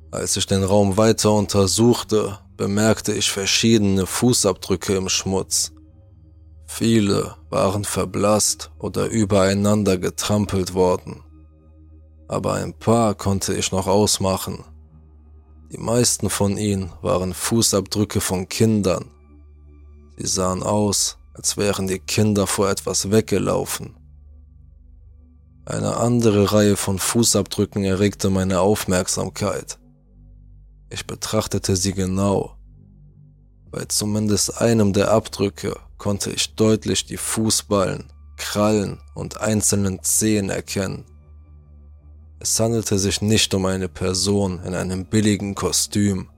Als 0.09 0.37
ich 0.37 0.45
den 0.45 0.63
Raum 0.63 0.95
weiter 0.95 1.33
untersuchte, 1.33 2.39
bemerkte 2.55 3.13
ich 3.13 3.29
verschiedene 3.29 4.05
Fußabdrücke 4.05 4.95
im 4.95 5.09
Schmutz. 5.09 5.73
Viele 6.65 7.35
waren 7.49 7.83
verblasst 7.83 8.71
oder 8.79 9.07
übereinander 9.07 9.97
getrampelt 9.97 10.73
worden, 10.73 11.23
aber 12.27 12.53
ein 12.53 12.73
paar 12.73 13.15
konnte 13.15 13.53
ich 13.53 13.71
noch 13.71 13.87
ausmachen. 13.87 14.63
Die 15.71 15.77
meisten 15.77 16.29
von 16.29 16.57
ihnen 16.57 16.91
waren 17.01 17.33
Fußabdrücke 17.33 18.21
von 18.21 18.47
Kindern. 18.47 19.11
Sie 20.17 20.27
sahen 20.27 20.63
aus, 20.63 21.17
als 21.33 21.57
wären 21.57 21.87
die 21.87 21.99
Kinder 21.99 22.47
vor 22.47 22.69
etwas 22.69 23.11
weggelaufen. 23.11 23.95
Eine 25.65 25.97
andere 25.97 26.53
Reihe 26.53 26.77
von 26.77 26.97
Fußabdrücken 26.97 27.83
erregte 27.83 28.29
meine 28.29 28.61
Aufmerksamkeit. 28.61 29.77
Ich 30.89 31.05
betrachtete 31.05 31.75
sie 31.75 31.93
genau. 31.93 32.55
Bei 33.71 33.85
zumindest 33.85 34.61
einem 34.61 34.93
der 34.93 35.11
Abdrücke 35.11 35.75
konnte 35.97 36.31
ich 36.31 36.55
deutlich 36.55 37.05
die 37.05 37.17
Fußballen, 37.17 38.11
Krallen 38.37 38.99
und 39.13 39.41
einzelnen 39.41 40.01
Zehen 40.03 40.49
erkennen. 40.49 41.05
Es 42.39 42.59
handelte 42.59 42.99
sich 42.99 43.21
nicht 43.21 43.53
um 43.53 43.65
eine 43.65 43.89
Person 43.89 44.61
in 44.63 44.75
einem 44.75 45.05
billigen 45.05 45.55
Kostüm. 45.55 46.29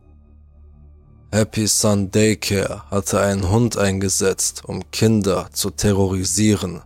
Happy 1.32 1.68
Sun 1.68 2.10
Daycare 2.10 2.90
hatte 2.90 3.20
einen 3.22 3.50
Hund 3.50 3.78
eingesetzt, 3.78 4.64
um 4.66 4.90
Kinder 4.90 5.50
zu 5.52 5.70
terrorisieren. 5.70 6.82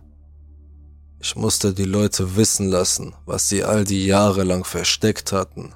Ich 1.20 1.36
musste 1.36 1.72
die 1.72 1.84
Leute 1.84 2.36
wissen 2.36 2.68
lassen, 2.68 3.14
was 3.24 3.48
sie 3.48 3.64
all 3.64 3.84
die 3.84 4.04
Jahre 4.04 4.42
lang 4.42 4.64
versteckt 4.64 5.32
hatten. 5.32 5.72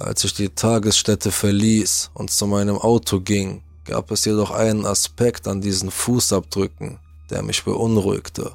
Als 0.00 0.22
ich 0.22 0.32
die 0.32 0.48
Tagesstätte 0.48 1.32
verließ 1.32 2.12
und 2.14 2.30
zu 2.30 2.46
meinem 2.46 2.78
Auto 2.78 3.18
ging, 3.18 3.64
gab 3.84 4.12
es 4.12 4.24
jedoch 4.26 4.52
einen 4.52 4.86
Aspekt 4.86 5.48
an 5.48 5.60
diesen 5.60 5.90
Fußabdrücken, 5.90 7.00
der 7.30 7.42
mich 7.42 7.64
beunruhigte. 7.64 8.52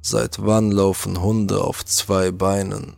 Seit 0.00 0.42
wann 0.42 0.70
laufen 0.70 1.20
Hunde 1.20 1.62
auf 1.62 1.84
zwei 1.84 2.30
Beinen? 2.30 2.96